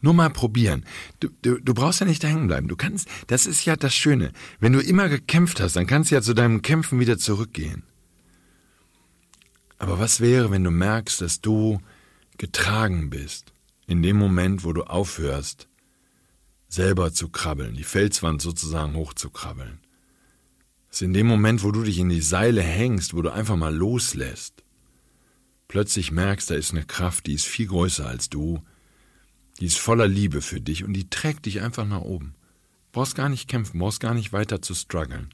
Nur 0.02 0.14
mal 0.14 0.30
probieren. 0.30 0.86
Du, 1.20 1.30
du, 1.42 1.60
du 1.60 1.74
brauchst 1.74 2.00
ja 2.00 2.06
nicht 2.06 2.24
da 2.24 2.28
hängen 2.28 2.48
bleiben. 2.48 2.68
Du 2.68 2.76
kannst, 2.76 3.08
das 3.28 3.46
ist 3.46 3.66
ja 3.66 3.76
das 3.76 3.96
Schöne. 3.96 4.32
Wenn 4.60 4.74
du 4.74 4.80
immer 4.80 5.10
gekämpft 5.10 5.60
hast, 5.60 5.76
dann 5.76 5.88
kannst 5.88 6.12
du 6.12 6.16
ja 6.16 6.22
zu 6.22 6.34
deinem 6.34 6.62
Kämpfen 6.62 7.00
wieder 7.00 7.18
zurückgehen. 7.18 7.84
Aber 9.80 10.00
was 10.00 10.22
wäre, 10.22 10.52
wenn 10.52 10.64
du 10.64 10.72
merkst, 10.72 11.22
dass 11.22 11.42
du 11.42 11.80
getragen 12.38 13.10
bist, 13.10 13.54
in 13.88 14.04
dem 14.04 14.18
Moment, 14.18 14.64
wo 14.64 14.74
du 14.74 14.84
aufhörst, 14.84 15.68
selber 16.68 17.14
zu 17.14 17.30
krabbeln, 17.30 17.76
die 17.76 17.84
Felswand 17.84 18.42
sozusagen 18.42 18.96
hochzukrabbeln? 18.96 19.80
Dass 20.90 21.02
in 21.02 21.14
dem 21.14 21.28
Moment, 21.28 21.64
wo 21.64 21.72
du 21.72 21.84
dich 21.84 21.98
in 22.00 22.10
die 22.10 22.22
Seile 22.22 22.62
hängst, 22.62 23.14
wo 23.14 23.22
du 23.22 23.32
einfach 23.32 23.56
mal 23.56 23.76
loslässt, 23.76 24.64
plötzlich 25.68 26.12
merkst, 26.12 26.50
da 26.50 26.56
ist 26.56 26.72
eine 26.72 26.86
Kraft, 26.86 27.26
die 27.26 27.34
ist 27.34 27.46
viel 27.46 27.68
größer 27.68 28.08
als 28.08 28.30
du, 28.30 28.62
die 29.60 29.66
ist 29.66 29.80
voller 29.80 30.08
Liebe 30.08 30.42
für 30.42 30.62
dich 30.62 30.84
und 30.84 30.94
die 30.94 31.10
trägt 31.10 31.46
dich 31.46 31.62
einfach 31.62 31.86
nach 31.86 32.02
oben. 32.02 32.36
Brauchst 32.92 33.16
gar 33.16 33.30
nicht 33.30 33.48
kämpfen, 33.48 33.80
brauchst 33.80 34.00
gar 34.00 34.14
nicht 34.14 34.34
weiter 34.34 34.62
zu 34.62 34.74
strugglen. 34.74 35.30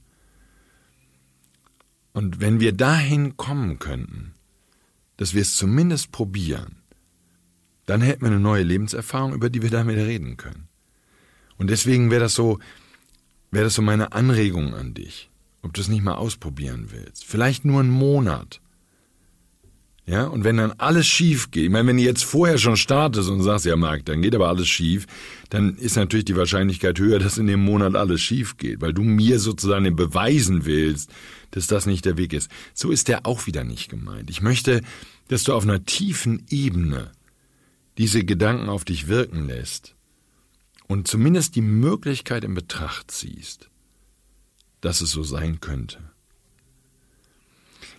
Und 2.13 2.39
wenn 2.39 2.59
wir 2.59 2.73
dahin 2.73 3.37
kommen 3.37 3.79
könnten, 3.79 4.33
dass 5.17 5.33
wir 5.33 5.41
es 5.41 5.55
zumindest 5.55 6.11
probieren, 6.11 6.77
dann 7.85 8.01
hätten 8.01 8.21
wir 8.21 8.27
eine 8.27 8.39
neue 8.39 8.63
Lebenserfahrung, 8.63 9.33
über 9.33 9.49
die 9.49 9.61
wir 9.61 9.69
damit 9.69 9.97
reden 9.97 10.37
können. 10.37 10.67
Und 11.57 11.69
deswegen 11.69 12.11
wäre 12.11 12.21
das 12.21 12.33
so, 12.33 12.59
wäre 13.51 13.65
das 13.65 13.75
so 13.75 13.81
meine 13.81 14.13
Anregung 14.13 14.73
an 14.73 14.93
dich, 14.93 15.29
ob 15.61 15.73
du 15.73 15.81
es 15.81 15.87
nicht 15.87 16.03
mal 16.03 16.15
ausprobieren 16.15 16.87
willst. 16.91 17.25
Vielleicht 17.25 17.65
nur 17.65 17.79
einen 17.79 17.89
Monat. 17.89 18.61
Ja, 20.05 20.25
und 20.25 20.43
wenn 20.43 20.57
dann 20.57 20.73
alles 20.73 21.07
schief 21.07 21.49
geht, 21.51 21.65
ich 21.65 21.69
meine, 21.69 21.87
wenn 21.87 21.97
du 21.97 22.03
jetzt 22.03 22.25
vorher 22.25 22.57
schon 22.57 22.75
startest 22.75 23.29
und 23.29 23.41
sagst, 23.41 23.65
ja, 23.65 23.77
Marc, 23.77 24.05
dann 24.05 24.21
geht 24.21 24.35
aber 24.35 24.49
alles 24.49 24.67
schief, 24.67 25.07
dann 25.49 25.77
ist 25.77 25.95
natürlich 25.95 26.25
die 26.25 26.35
Wahrscheinlichkeit 26.35 26.99
höher, 26.99 27.19
dass 27.19 27.37
in 27.37 27.47
dem 27.47 27.63
Monat 27.63 27.95
alles 27.95 28.21
schief 28.21 28.57
geht, 28.57 28.81
weil 28.81 28.93
du 28.93 29.01
mir 29.01 29.39
sozusagen 29.39 29.95
beweisen 29.95 30.65
willst, 30.65 31.09
dass 31.51 31.67
das 31.67 31.85
nicht 31.85 32.03
der 32.03 32.17
Weg 32.17 32.33
ist. 32.33 32.51
So 32.73 32.91
ist 32.91 33.07
der 33.07 33.25
auch 33.25 33.47
wieder 33.47 33.63
nicht 33.63 33.89
gemeint. 33.89 34.29
Ich 34.29 34.41
möchte, 34.41 34.81
dass 35.29 35.43
du 35.43 35.53
auf 35.53 35.63
einer 35.63 35.85
tiefen 35.85 36.45
Ebene 36.49 37.11
diese 37.97 38.25
Gedanken 38.25 38.69
auf 38.69 38.83
dich 38.83 39.07
wirken 39.07 39.47
lässt 39.47 39.95
und 40.87 41.07
zumindest 41.07 41.55
die 41.55 41.61
Möglichkeit 41.61 42.43
in 42.43 42.55
Betracht 42.55 43.09
ziehst, 43.11 43.69
dass 44.81 44.99
es 44.99 45.11
so 45.11 45.23
sein 45.23 45.61
könnte. 45.61 45.99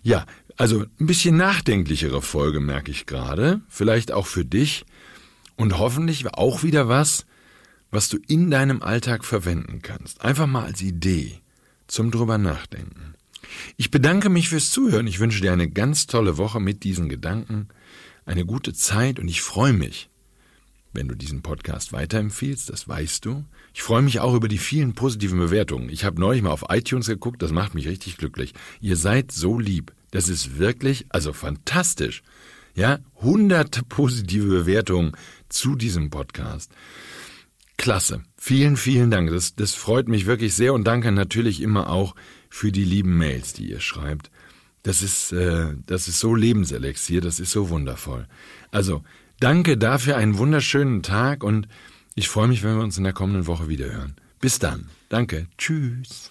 Ja, 0.03 0.27
also 0.57 0.85
ein 1.01 1.07
bisschen 1.07 1.37
nachdenklichere 1.37 2.23
Folge 2.23 2.61
merke 2.61 2.91
ich 2.91 3.07
gerade, 3.07 3.61
vielleicht 3.69 4.13
auch 4.13 4.27
für 4.27 4.45
dich 4.45 4.85
und 5.57 5.79
hoffentlich 5.79 6.27
auch 6.29 6.63
wieder 6.63 6.89
was, 6.89 7.27
was 7.91 8.09
du 8.09 8.19
in 8.29 8.51
deinem 8.51 8.83
Alltag 8.83 9.25
verwenden 9.25 9.81
kannst. 9.83 10.21
Einfach 10.21 10.47
mal 10.47 10.65
als 10.65 10.81
Idee 10.81 11.41
zum 11.87 12.11
drüber 12.11 12.39
nachdenken. 12.39 13.15
Ich 13.77 13.91
bedanke 13.91 14.29
mich 14.29 14.49
fürs 14.49 14.71
Zuhören. 14.71 15.07
Ich 15.07 15.21
wünsche 15.21 15.41
dir 15.41 15.53
eine 15.53 15.69
ganz 15.69 16.07
tolle 16.07 16.39
Woche 16.39 16.61
mit 16.61 16.83
diesen 16.83 17.09
Gedanken, 17.09 17.69
eine 18.27 18.45
gute 18.45 18.73
Zeit 18.73 19.19
und 19.19 19.29
ich 19.29 19.43
freue 19.43 19.73
mich, 19.73 20.09
wenn 20.93 21.09
du 21.09 21.15
diesen 21.15 21.43
Podcast 21.43 21.93
weiterempfiehlst, 21.93 22.71
das 22.71 22.89
weißt 22.89 23.25
du. 23.25 23.45
Ich 23.75 23.83
freue 23.83 24.03
mich 24.03 24.21
auch 24.21 24.35
über 24.35 24.49
die 24.49 24.59
vielen 24.59 24.95
positiven 24.95 25.39
Bewertungen. 25.39 25.89
Ich 25.89 26.05
habe 26.05 26.21
neulich 26.21 26.43
mal 26.43 26.53
auf 26.53 26.67
iTunes 26.69 27.09
geguckt, 27.09 27.43
das 27.43 27.51
macht 27.51 27.75
mich 27.75 27.89
richtig 27.89 28.17
glücklich. 28.17 28.55
Ihr 28.81 28.97
seid 28.97 29.33
so 29.33 29.59
lieb. 29.59 29.93
Das 30.15 30.29
ist 30.29 30.61
wirklich, 30.61 31.07
also 31.09 31.33
fantastisch. 31.33 32.23
Ja, 32.77 33.01
hunderte 33.17 33.83
positive 33.89 34.47
Bewertungen 34.47 35.11
zu 35.49 35.75
diesem 35.75 36.09
Podcast. 36.09 36.71
Klasse. 37.77 38.23
Vielen, 38.37 38.77
vielen 38.77 39.11
Dank. 39.11 39.31
Das, 39.31 39.57
das 39.57 39.75
freut 39.75 40.07
mich 40.07 40.27
wirklich 40.27 40.55
sehr 40.55 40.73
und 40.73 40.85
danke 40.85 41.11
natürlich 41.11 41.61
immer 41.61 41.91
auch 41.91 42.15
für 42.49 42.71
die 42.71 42.85
lieben 42.85 43.19
Mails, 43.19 43.55
die 43.55 43.69
ihr 43.69 43.81
schreibt. 43.81 44.31
Das 44.85 45.03
ist, 45.03 45.33
äh, 45.33 45.75
das 45.85 46.07
ist 46.07 46.21
so 46.21 46.37
Lebenselixier, 46.37 47.21
das 47.21 47.41
ist 47.41 47.51
so 47.51 47.69
wundervoll. 47.69 48.29
Also, 48.71 49.03
danke 49.41 49.77
dafür, 49.77 50.17
einen 50.17 50.39
wunderschönen 50.39 51.03
Tag 51.03 51.43
und 51.43 51.67
ich 52.15 52.29
freue 52.29 52.47
mich, 52.47 52.63
wenn 52.63 52.77
wir 52.77 52.85
uns 52.85 52.99
in 52.99 53.05
der 53.05 53.15
kommenden 53.15 53.49
Woche 53.49 53.67
wiederhören. 53.67 54.15
Bis 54.41 54.61
dann. 54.61 54.91
Danke. 55.09 55.49
Tschüss. 55.59 56.31